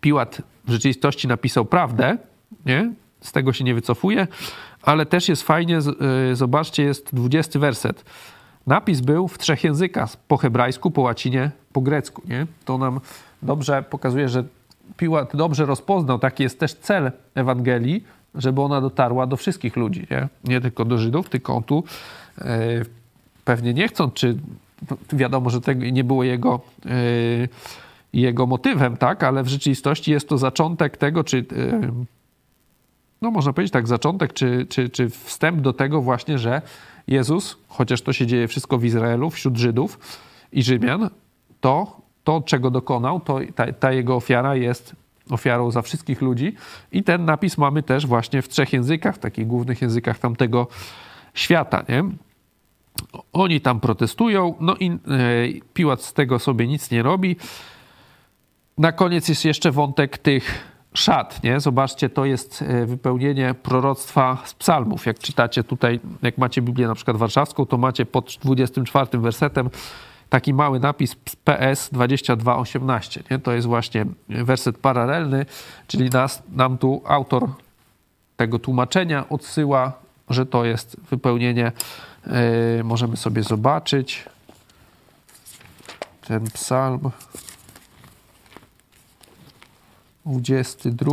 Piłat 0.00 0.42
w 0.64 0.70
rzeczywistości 0.70 1.28
napisał 1.28 1.64
prawdę, 1.64 2.18
nie? 2.66 2.92
z 3.20 3.32
tego 3.32 3.52
się 3.52 3.64
nie 3.64 3.74
wycofuje, 3.74 4.26
ale 4.82 5.06
też 5.06 5.28
jest 5.28 5.42
fajnie, 5.42 5.78
y, 6.32 6.36
zobaczcie, 6.36 6.82
jest 6.82 7.14
20 7.14 7.58
werset. 7.58 8.04
Napis 8.66 9.00
był 9.00 9.28
w 9.28 9.38
trzech 9.38 9.64
językach, 9.64 10.16
po 10.28 10.36
hebrajsku, 10.36 10.90
po 10.90 11.00
łacinie, 11.00 11.50
po 11.72 11.80
grecku. 11.80 12.22
Nie? 12.28 12.46
To 12.64 12.78
nam 12.78 13.00
dobrze 13.42 13.82
pokazuje, 13.90 14.28
że 14.28 14.44
Piłat 14.96 15.36
dobrze 15.36 15.66
rozpoznał, 15.66 16.18
taki 16.18 16.42
jest 16.42 16.60
też 16.60 16.74
cel 16.74 17.12
Ewangelii, 17.34 18.04
żeby 18.34 18.62
ona 18.62 18.80
dotarła 18.80 19.26
do 19.26 19.36
wszystkich 19.36 19.76
ludzi, 19.76 20.06
nie, 20.10 20.28
nie 20.44 20.60
tylko 20.60 20.84
do 20.84 20.98
Żydów, 20.98 21.28
tylko 21.28 21.56
on 21.56 21.62
tu 21.62 21.84
e, 22.38 22.68
pewnie 23.44 23.74
nie 23.74 23.88
chcąc, 23.88 24.14
czy 24.14 24.36
wiadomo, 25.12 25.50
że 25.50 25.60
tego 25.60 25.84
nie 25.84 26.04
było 26.04 26.24
jego, 26.24 26.60
e, 26.86 26.90
jego 28.12 28.46
motywem, 28.46 28.96
tak, 28.96 29.22
ale 29.22 29.42
w 29.42 29.48
rzeczywistości 29.48 30.10
jest 30.10 30.28
to 30.28 30.38
zaczątek 30.38 30.96
tego, 30.96 31.24
czy 31.24 31.38
e, 31.38 31.92
no 33.22 33.30
można 33.30 33.52
powiedzieć 33.52 33.72
tak, 33.72 33.86
zaczątek, 33.86 34.32
czy, 34.32 34.66
czy, 34.68 34.88
czy 34.88 35.10
wstęp 35.10 35.60
do 35.60 35.72
tego 35.72 36.02
właśnie, 36.02 36.38
że 36.38 36.62
Jezus, 37.06 37.56
chociaż 37.68 38.02
to 38.02 38.12
się 38.12 38.26
dzieje 38.26 38.48
wszystko 38.48 38.78
w 38.78 38.84
Izraelu, 38.84 39.30
wśród 39.30 39.56
Żydów 39.56 39.98
i 40.52 40.62
Rzymian, 40.62 41.10
to, 41.60 42.00
to 42.24 42.42
czego 42.46 42.70
dokonał, 42.70 43.20
to 43.20 43.38
ta, 43.54 43.72
ta 43.72 43.92
jego 43.92 44.16
ofiara 44.16 44.56
jest 44.56 44.96
ofiarą 45.30 45.70
za 45.70 45.82
wszystkich 45.82 46.22
ludzi. 46.22 46.54
I 46.92 47.02
ten 47.02 47.24
napis 47.24 47.58
mamy 47.58 47.82
też 47.82 48.06
właśnie 48.06 48.42
w 48.42 48.48
trzech 48.48 48.72
językach, 48.72 49.18
takich 49.18 49.46
głównych 49.46 49.82
językach 49.82 50.18
tamtego 50.18 50.66
świata. 51.34 51.84
Nie? 51.88 52.04
Oni 53.32 53.60
tam 53.60 53.80
protestują, 53.80 54.54
no 54.60 54.76
i 54.76 54.90
e, 54.90 54.98
Piłat 55.74 56.02
z 56.02 56.12
tego 56.12 56.38
sobie 56.38 56.66
nic 56.66 56.90
nie 56.90 57.02
robi. 57.02 57.36
Na 58.78 58.92
koniec 58.92 59.28
jest 59.28 59.44
jeszcze 59.44 59.70
wątek 59.70 60.18
tych 60.18 60.73
szat, 60.94 61.42
nie? 61.42 61.60
Zobaczcie, 61.60 62.08
to 62.08 62.24
jest 62.24 62.62
e, 62.62 62.86
wypełnienie 62.86 63.54
proroctwa 63.62 64.38
z 64.44 64.54
psalmów. 64.54 65.06
Jak 65.06 65.18
czytacie 65.18 65.64
tutaj, 65.64 66.00
jak 66.22 66.38
macie 66.38 66.62
Biblię 66.62 66.86
na 66.86 66.94
przykład 66.94 67.16
warszawską, 67.16 67.66
to 67.66 67.78
macie 67.78 68.06
pod 68.06 68.38
24 68.42 69.18
wersetem 69.18 69.70
taki 70.28 70.54
mały 70.54 70.80
napis 70.80 71.16
PS 71.44 71.88
2218. 71.92 73.22
Nie? 73.30 73.38
To 73.38 73.52
jest 73.52 73.66
właśnie 73.66 74.06
werset 74.28 74.78
paralelny, 74.78 75.46
czyli 75.86 76.10
nas, 76.10 76.42
nam 76.52 76.78
tu 76.78 77.02
autor 77.06 77.48
tego 78.36 78.58
tłumaczenia 78.58 79.28
odsyła, 79.28 79.92
że 80.30 80.46
to 80.46 80.64
jest 80.64 80.96
wypełnienie. 81.10 81.72
Yy, 82.76 82.84
możemy 82.84 83.16
sobie 83.16 83.42
zobaczyć 83.42 84.24
ten 86.20 86.44
psalm 86.44 87.10
22. 90.26 91.10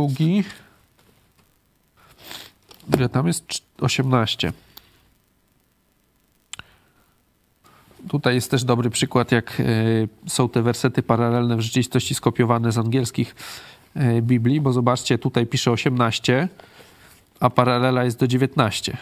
Ile 2.96 3.08
tam 3.08 3.26
jest? 3.26 3.44
18. 3.80 4.52
Tutaj 8.08 8.34
jest 8.34 8.50
też 8.50 8.64
dobry 8.64 8.90
przykład, 8.90 9.32
jak 9.32 9.60
e, 9.60 9.64
są 10.26 10.48
te 10.48 10.62
wersety 10.62 11.02
paralelne 11.02 11.56
w 11.56 11.60
rzeczywistości 11.60 12.14
skopiowane 12.14 12.72
z 12.72 12.78
angielskich 12.78 13.34
e, 13.94 14.22
Biblii, 14.22 14.60
bo 14.60 14.72
zobaczcie, 14.72 15.18
tutaj 15.18 15.46
pisze 15.46 15.70
18, 15.70 16.48
a 17.40 17.50
paralela 17.50 18.04
jest 18.04 18.18
do 18.18 18.26
19. 18.26 18.96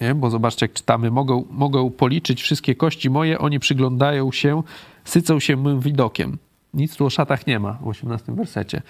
Nie? 0.00 0.14
Bo 0.14 0.30
zobaczcie, 0.30 0.64
jak 0.66 0.72
czytamy, 0.72 1.10
mogą, 1.10 1.44
mogą 1.50 1.90
policzyć 1.90 2.42
wszystkie 2.42 2.74
kości 2.74 3.10
moje, 3.10 3.38
oni 3.38 3.60
przyglądają 3.60 4.32
się, 4.32 4.62
sycą 5.04 5.40
się 5.40 5.56
mym 5.56 5.80
widokiem. 5.80 6.38
Nic 6.74 6.96
tu 6.96 7.06
o 7.06 7.10
szatach 7.10 7.46
nie 7.46 7.58
ma 7.58 7.72
w 7.72 7.88
18 7.88 8.32
wersecie, 8.32 8.82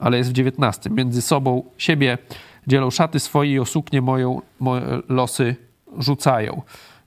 ale 0.00 0.18
jest 0.18 0.30
w 0.30 0.32
19. 0.32 0.90
Między 0.90 1.22
sobą 1.22 1.62
siebie 1.78 2.18
dzielą 2.66 2.90
szaty 2.90 3.20
swoje 3.20 3.52
i 3.52 3.58
o 3.58 3.64
suknię 3.64 4.02
moją 4.02 4.42
moje 4.60 4.82
losy 5.08 5.56
rzucają. 5.98 6.62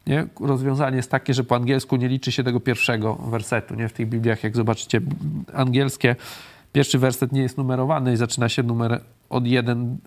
Nie? 0.08 0.28
Rozwiązanie 0.40 0.98
jest 0.98 1.12
takie, 1.12 1.34
że 1.34 1.44
po 1.44 1.56
angielsku 1.56 1.96
nie 1.96 2.08
liczy 2.08 2.32
się 2.32 2.44
tego 2.44 2.60
pierwszego 2.60 3.16
wersetu. 3.16 3.76
Nie? 3.76 3.90
W 3.90 3.94
tych 3.94 4.10
Bibliach, 4.10 4.44
jak 4.44 4.56
zobaczycie, 4.56 5.02
angielskie, 5.54 6.16
pierwszy 6.74 7.00
werset 7.00 7.32
nie 7.32 7.42
jest 7.42 7.58
numerowany 7.58 8.14
i 8.14 8.18
zaczyna 8.18 8.50
się 8.50 8.64
numer 8.64 9.02
od 9.30 9.48
jeden. 9.48 9.98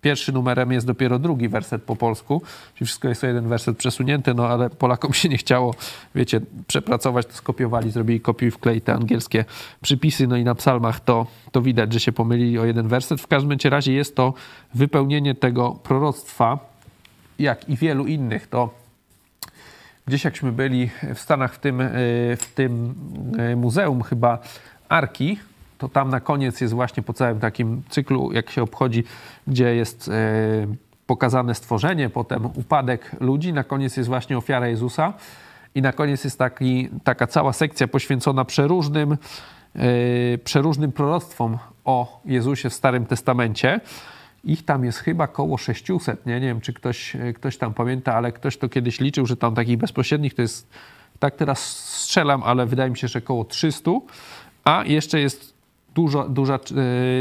Pierwszy 0.00 0.32
numerem 0.32 0.72
jest 0.72 0.86
dopiero 0.86 1.18
drugi 1.18 1.48
werset 1.48 1.82
po 1.82 1.96
polsku, 1.96 2.42
czyli 2.74 2.86
wszystko 2.86 3.08
jest 3.08 3.24
o 3.24 3.26
jeden 3.26 3.48
werset 3.48 3.78
przesunięty, 3.78 4.34
no 4.34 4.48
ale 4.48 4.70
Polakom 4.70 5.12
się 5.12 5.28
nie 5.28 5.38
chciało, 5.38 5.74
wiecie, 6.14 6.40
przepracować, 6.66 7.26
to 7.26 7.32
skopiowali, 7.32 7.90
zrobili 7.90 8.20
kopiuj 8.20 8.50
wklej 8.50 8.80
te 8.80 8.94
angielskie 8.94 9.44
przypisy, 9.82 10.26
no 10.26 10.36
i 10.36 10.44
na 10.44 10.54
psalmach 10.54 11.00
to, 11.00 11.26
to 11.52 11.62
widać, 11.62 11.92
że 11.92 12.00
się 12.00 12.12
pomylili 12.12 12.58
o 12.58 12.64
jeden 12.64 12.88
werset. 12.88 13.20
W 13.20 13.26
każdym 13.26 13.58
razie 13.64 13.92
jest 13.92 14.16
to 14.16 14.34
wypełnienie 14.74 15.34
tego 15.34 15.70
proroctwa, 15.70 16.58
jak 17.38 17.68
i 17.68 17.76
wielu 17.76 18.06
innych, 18.06 18.46
to 18.46 18.88
Gdzieś 20.08 20.24
jakśmy 20.24 20.52
byli 20.52 20.90
w 21.14 21.18
Stanach 21.18 21.54
w 21.54 21.58
tym, 21.58 21.80
e, 21.80 21.86
w 22.36 22.52
tym 22.54 22.94
e, 23.38 23.56
muzeum 23.56 24.02
chyba 24.02 24.38
Arki, 24.88 25.38
to 25.78 25.88
tam 25.88 26.08
na 26.08 26.20
koniec 26.20 26.60
jest 26.60 26.74
właśnie 26.74 27.02
po 27.02 27.12
całym 27.12 27.40
takim 27.40 27.82
cyklu, 27.88 28.32
jak 28.32 28.50
się 28.50 28.62
obchodzi, 28.62 29.04
gdzie 29.46 29.74
jest 29.74 30.08
e, 30.08 30.12
pokazane 31.06 31.54
stworzenie, 31.54 32.10
potem 32.10 32.46
upadek 32.46 33.16
ludzi, 33.20 33.52
na 33.52 33.64
koniec 33.64 33.96
jest 33.96 34.08
właśnie 34.08 34.38
ofiara 34.38 34.68
Jezusa 34.68 35.12
i 35.74 35.82
na 35.82 35.92
koniec 35.92 36.24
jest 36.24 36.38
taki, 36.38 36.88
taka 37.04 37.26
cała 37.26 37.52
sekcja 37.52 37.88
poświęcona 37.88 38.44
przeróżnym, 38.44 39.16
przeróżnym 40.44 40.92
proroctwom 40.92 41.58
o 41.84 42.20
Jezusie 42.24 42.70
w 42.70 42.74
Starym 42.74 43.06
Testamencie. 43.06 43.80
Ich 44.44 44.64
tam 44.64 44.84
jest 44.84 44.98
chyba 44.98 45.26
koło 45.26 45.58
600, 45.58 46.26
nie, 46.26 46.40
nie 46.40 46.46
wiem 46.46 46.60
czy 46.60 46.72
ktoś, 46.72 47.16
ktoś 47.34 47.56
tam 47.56 47.74
pamięta, 47.74 48.14
ale 48.14 48.32
ktoś 48.32 48.56
to 48.56 48.68
kiedyś 48.68 49.00
liczył, 49.00 49.26
że 49.26 49.36
tam 49.36 49.54
takich 49.54 49.78
bezpośrednich 49.78 50.34
to 50.34 50.42
jest, 50.42 50.70
tak 51.18 51.36
teraz 51.36 51.76
strzelam, 51.86 52.42
ale 52.42 52.66
wydaje 52.66 52.90
mi 52.90 52.98
się, 52.98 53.08
że 53.08 53.20
koło 53.20 53.44
300, 53.44 53.90
a 54.64 54.84
jeszcze 54.86 55.20
jest 55.20 55.57
dużo, 55.98 56.28
duża, 56.28 56.54
e, 56.54 56.58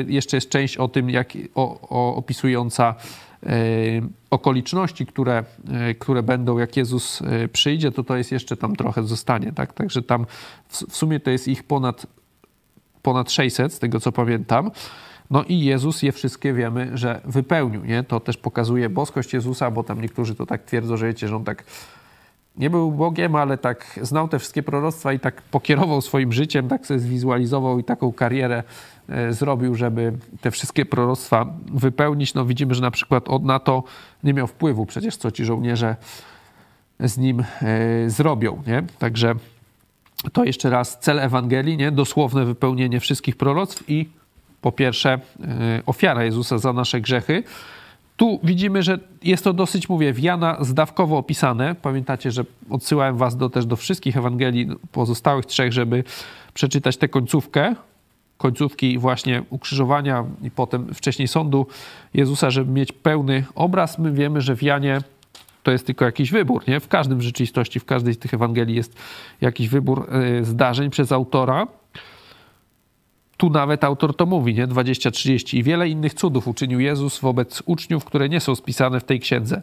jeszcze 0.07 0.37
jest 0.37 0.49
część 0.49 0.77
o 0.77 0.87
tym, 0.87 1.09
jak, 1.09 1.33
o, 1.55 1.89
o 1.89 2.15
opisująca 2.15 2.95
e, 3.43 3.49
okoliczności, 4.29 5.05
które, 5.05 5.43
e, 5.71 5.95
które 5.95 6.23
będą, 6.23 6.57
jak 6.57 6.77
Jezus 6.77 7.23
przyjdzie, 7.53 7.91
to 7.91 8.03
to 8.03 8.17
jest 8.17 8.31
jeszcze 8.31 8.57
tam 8.57 8.75
trochę 8.75 9.03
zostanie, 9.03 9.51
tak? 9.51 9.73
Także 9.73 10.01
tam 10.01 10.25
w, 10.67 10.83
w 10.89 10.95
sumie 10.97 11.19
to 11.19 11.29
jest 11.29 11.47
ich 11.47 11.63
ponad, 11.63 12.07
ponad 13.01 13.31
600, 13.31 13.73
z 13.73 13.79
tego 13.79 13.99
co 13.99 14.11
pamiętam. 14.11 14.71
No 15.29 15.43
i 15.43 15.59
Jezus 15.59 16.03
je 16.03 16.11
wszystkie 16.11 16.53
wiemy, 16.53 16.91
że 16.93 17.21
wypełnił. 17.25 17.85
Nie? 17.85 18.03
To 18.03 18.19
też 18.19 18.37
pokazuje 18.37 18.89
boskość 18.89 19.33
Jezusa, 19.33 19.71
bo 19.71 19.83
tam 19.83 20.01
niektórzy 20.01 20.35
to 20.35 20.45
tak 20.45 20.63
twierdzą, 20.63 20.97
że 20.97 21.07
wiecie, 21.07 21.27
że 21.27 21.35
on 21.35 21.43
tak 21.43 21.63
nie 22.57 22.69
był 22.69 22.91
Bogiem, 22.91 23.35
ale 23.35 23.57
tak 23.57 23.99
znał 24.01 24.27
te 24.27 24.39
wszystkie 24.39 24.63
proroctwa 24.63 25.13
i 25.13 25.19
tak 25.19 25.41
pokierował 25.41 26.01
swoim 26.01 26.33
życiem, 26.33 26.67
tak 26.67 26.85
sobie 26.85 26.99
zwizualizował 26.99 27.79
i 27.79 27.83
taką 27.83 28.13
karierę 28.13 28.63
e, 29.09 29.33
zrobił, 29.33 29.75
żeby 29.75 30.13
te 30.41 30.51
wszystkie 30.51 30.85
proroctwa 30.85 31.45
wypełnić. 31.73 32.33
No 32.33 32.45
widzimy, 32.45 32.75
że 32.75 32.81
na 32.81 32.91
przykład 32.91 33.29
od 33.29 33.43
na 33.43 33.59
to 33.59 33.83
nie 34.23 34.33
miał 34.33 34.47
wpływu 34.47 34.85
przecież, 34.85 35.17
co 35.17 35.31
ci 35.31 35.45
żołnierze 35.45 35.95
z 36.99 37.17
nim 37.17 37.39
e, 37.39 38.09
zrobią. 38.09 38.63
Nie? 38.67 38.83
Także 38.99 39.35
to 40.33 40.43
jeszcze 40.43 40.69
raz 40.69 40.99
cel 40.99 41.19
Ewangelii, 41.19 41.77
nie? 41.77 41.91
dosłowne 41.91 42.45
wypełnienie 42.45 42.99
wszystkich 42.99 43.35
proroctw 43.35 43.89
i 43.89 44.09
po 44.61 44.71
pierwsze 44.71 45.13
e, 45.13 45.19
ofiara 45.85 46.23
Jezusa 46.23 46.57
za 46.57 46.73
nasze 46.73 47.01
grzechy. 47.01 47.43
Tu 48.17 48.39
widzimy, 48.43 48.83
że 48.83 48.99
jest 49.23 49.43
to 49.43 49.53
dosyć, 49.53 49.89
mówię, 49.89 50.13
w 50.13 50.19
Jana 50.19 50.57
zdawkowo 50.59 51.17
opisane. 51.17 51.75
Pamiętacie, 51.75 52.31
że 52.31 52.45
odsyłałem 52.69 53.17
was 53.17 53.37
do, 53.37 53.49
też 53.49 53.65
do 53.65 53.75
wszystkich 53.75 54.17
Ewangelii 54.17 54.67
pozostałych 54.91 55.45
trzech, 55.45 55.73
żeby 55.73 56.03
przeczytać 56.53 56.97
tę 56.97 57.07
końcówkę, 57.07 57.75
końcówki 58.37 58.97
właśnie 58.97 59.43
ukrzyżowania 59.49 60.25
i 60.43 60.51
potem 60.51 60.93
wcześniej 60.93 61.27
sądu 61.27 61.67
Jezusa, 62.13 62.49
żeby 62.49 62.71
mieć 62.71 62.91
pełny 62.91 63.45
obraz. 63.55 63.99
My 63.99 64.11
wiemy, 64.11 64.41
że 64.41 64.55
w 64.55 64.63
Janie 64.63 65.01
to 65.63 65.71
jest 65.71 65.85
tylko 65.85 66.05
jakiś 66.05 66.31
wybór, 66.31 66.63
nie? 66.67 66.79
W 66.79 66.87
każdym 66.87 67.21
rzeczywistości, 67.21 67.79
w 67.79 67.85
każdej 67.85 68.13
z 68.13 68.19
tych 68.19 68.33
Ewangelii 68.33 68.75
jest 68.75 68.95
jakiś 69.41 69.69
wybór 69.69 70.07
e, 70.09 70.45
zdarzeń 70.45 70.89
przez 70.89 71.11
autora. 71.11 71.67
Tu 73.37 73.49
nawet 73.49 73.83
autor 73.83 74.15
to 74.15 74.25
mówi, 74.25 74.53
nie? 74.53 74.67
20-30. 74.67 75.57
I 75.57 75.63
wiele 75.63 75.89
innych 75.89 76.13
cudów 76.13 76.47
uczynił 76.47 76.79
Jezus 76.79 77.19
wobec 77.19 77.63
uczniów, 77.65 78.05
które 78.05 78.29
nie 78.29 78.39
są 78.39 78.55
spisane 78.55 78.99
w 78.99 79.03
tej 79.03 79.19
księdze. 79.19 79.61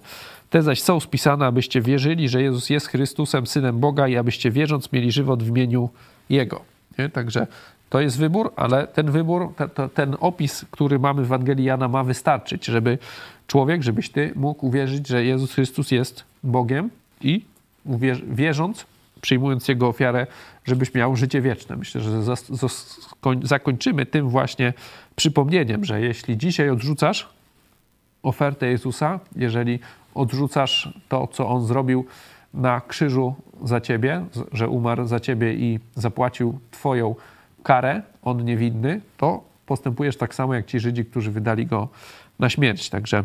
Te 0.50 0.62
zaś 0.62 0.82
są 0.82 1.00
spisane, 1.00 1.46
abyście 1.46 1.80
wierzyli, 1.80 2.28
że 2.28 2.42
Jezus 2.42 2.70
jest 2.70 2.86
Chrystusem, 2.86 3.46
Synem 3.46 3.80
Boga 3.80 4.08
i 4.08 4.16
abyście 4.16 4.50
wierząc 4.50 4.92
mieli 4.92 5.12
żywot 5.12 5.42
w 5.42 5.48
imieniu 5.48 5.88
Jego. 6.30 6.60
Nie? 6.98 7.08
Także 7.08 7.46
to 7.90 8.00
jest 8.00 8.18
wybór, 8.18 8.52
ale 8.56 8.86
ten 8.86 9.10
wybór, 9.10 9.52
ten, 9.94 10.16
opis, 10.20 10.64
który 10.70 10.98
mamy 10.98 11.22
w 11.22 11.24
Ewangelii 11.24 11.64
Jana 11.64 11.88
ma 11.88 12.04
wystarczyć, 12.04 12.64
żeby 12.64 12.98
człowiek, 13.46 13.82
żebyś 13.82 14.10
ty 14.10 14.32
mógł 14.34 14.66
uwierzyć, 14.66 15.08
że 15.08 15.24
Jezus 15.24 15.52
Chrystus 15.52 15.90
jest 15.90 16.24
Bogiem 16.42 16.90
i 17.20 17.44
wierząc 18.28 18.86
przyjmując 19.24 19.68
Jego 19.68 19.88
ofiarę, 19.88 20.26
żebyś 20.64 20.94
miał 20.94 21.16
życie 21.16 21.40
wieczne. 21.40 21.76
Myślę, 21.76 22.00
że 22.00 22.22
zakończymy 23.42 24.06
tym 24.06 24.28
właśnie 24.28 24.72
przypomnieniem, 25.16 25.84
że 25.84 26.00
jeśli 26.00 26.38
dzisiaj 26.38 26.70
odrzucasz 26.70 27.28
ofertę 28.22 28.66
Jezusa, 28.66 29.20
jeżeli 29.36 29.78
odrzucasz 30.14 30.98
to, 31.08 31.26
co 31.26 31.48
On 31.48 31.66
zrobił 31.66 32.06
na 32.54 32.80
krzyżu 32.80 33.34
za 33.62 33.80
ciebie, 33.80 34.24
że 34.52 34.68
umarł 34.68 35.06
za 35.06 35.20
ciebie 35.20 35.54
i 35.54 35.80
zapłacił 35.94 36.58
Twoją 36.70 37.14
karę, 37.62 38.02
On 38.22 38.44
niewinny, 38.44 39.00
to 39.16 39.44
postępujesz 39.66 40.16
tak 40.16 40.34
samo 40.34 40.54
jak 40.54 40.66
ci 40.66 40.80
Żydzi, 40.80 41.04
którzy 41.04 41.30
wydali 41.30 41.66
go 41.66 41.88
na 42.38 42.50
śmierć. 42.50 42.90
Także 42.90 43.24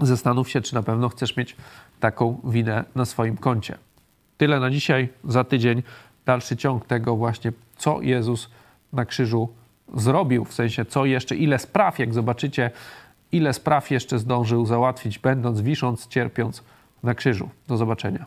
zastanów 0.00 0.50
się, 0.50 0.60
czy 0.60 0.74
na 0.74 0.82
pewno 0.82 1.08
chcesz 1.08 1.36
mieć 1.36 1.56
taką 2.00 2.40
winę 2.44 2.84
na 2.94 3.04
swoim 3.04 3.36
koncie. 3.36 3.78
Tyle 4.42 4.60
na 4.60 4.70
dzisiaj. 4.70 5.08
Za 5.24 5.44
tydzień 5.44 5.82
dalszy 6.26 6.56
ciąg 6.56 6.86
tego 6.86 7.16
właśnie, 7.16 7.52
co 7.76 8.00
Jezus 8.00 8.50
na 8.92 9.04
krzyżu 9.04 9.48
zrobił, 9.94 10.44
w 10.44 10.54
sensie 10.54 10.84
co 10.84 11.04
jeszcze, 11.04 11.36
ile 11.36 11.58
spraw, 11.58 11.98
jak 11.98 12.14
zobaczycie, 12.14 12.70
ile 13.32 13.52
spraw 13.52 13.90
jeszcze 13.90 14.18
zdążył 14.18 14.66
załatwić, 14.66 15.18
będąc, 15.18 15.60
wisząc, 15.60 16.08
cierpiąc 16.08 16.62
na 17.02 17.14
krzyżu. 17.14 17.48
Do 17.68 17.76
zobaczenia. 17.76 18.26